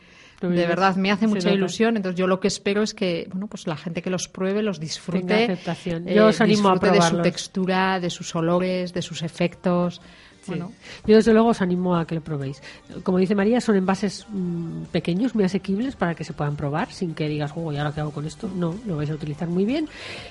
De 0.41 0.67
verdad, 0.67 0.95
me 0.97 1.11
hace 1.11 1.27
mucha 1.27 1.51
ilusión. 1.51 1.97
Entonces, 1.97 2.19
yo 2.19 2.27
lo 2.27 2.41
que 2.41 2.49
espero 2.49 2.83
es 2.83 2.93
que, 2.93 3.27
bueno, 3.33 3.47
pues 3.49 3.67
la 3.67 3.77
gente 3.77 4.03
que 4.03 4.11
los 4.11 4.29
pruebe 4.29 4.63
los 4.63 4.79
disfrute. 4.79 5.27
Tenga 5.27 5.53
aceptación. 5.55 6.07
Yo 6.07 6.27
os 6.27 6.41
animo 6.43 6.69
a 6.69 6.73
disfrute 6.75 6.95
de 6.95 7.03
su 7.03 7.23
textura, 7.23 7.99
de 8.01 8.11
sus 8.11 8.35
olores, 8.37 8.93
de 8.93 9.01
sus 9.03 9.23
efectos. 9.23 10.03
Bueno, 10.47 10.73
Yo 11.07 11.17
desde 11.17 11.33
luego 11.33 11.49
os 11.49 11.61
animo 11.61 11.97
a 11.97 12.07
que 12.07 12.15
lo 12.15 12.21
probéis. 12.21 12.63
Como 13.03 13.19
dice 13.19 13.35
María, 13.35 13.61
son 13.61 13.77
envases 13.77 14.27
mm, 14.29 14.85
pequeños, 14.93 15.35
muy 15.35 15.45
asequibles 15.45 15.97
para 15.97 16.15
que 16.15 16.25
se 16.25 16.33
puedan 16.33 16.57
probar 16.57 16.93
sin 16.93 17.15
que 17.15 17.29
digas, 17.29 17.53
oh, 17.57 17.73
¿y 17.73 17.77
ahora 17.77 17.93
qué 17.93 18.01
hago 18.01 18.11
con 18.13 18.27
esto? 18.27 18.51
No, 18.55 18.75
lo 18.87 18.97
vais 18.97 19.11
a 19.11 19.15
utilizar 19.15 19.49
muy 19.49 19.65
bien 19.65 19.89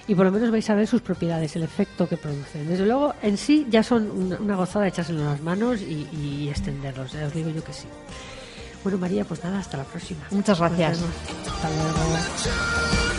y 0.07 0.15
por 0.15 0.25
lo 0.25 0.31
menos 0.31 0.51
vais 0.51 0.69
a 0.69 0.75
ver 0.75 0.87
sus 0.87 1.01
propiedades, 1.01 1.55
el 1.55 1.63
efecto 1.63 2.07
que 2.07 2.17
producen. 2.17 2.67
Desde 2.67 2.85
luego, 2.85 3.13
en 3.21 3.37
sí 3.37 3.65
ya 3.69 3.83
son 3.83 4.09
una, 4.09 4.37
una 4.39 4.55
gozada 4.55 4.87
echárselo 4.87 5.19
en 5.19 5.25
las 5.25 5.41
manos 5.41 5.81
y, 5.81 6.07
y 6.17 6.49
extenderlos. 6.49 7.13
Ya 7.13 7.25
os 7.25 7.33
digo 7.33 7.49
yo 7.49 7.63
que 7.63 7.73
sí. 7.73 7.87
Bueno, 8.83 8.99
María, 8.99 9.25
pues 9.25 9.43
nada, 9.43 9.57
hasta 9.57 9.77
la 9.77 9.83
próxima. 9.83 10.21
Muchas 10.29 10.59
gracias. 10.59 11.01
Hasta 11.47 11.69
luego. 11.69 13.14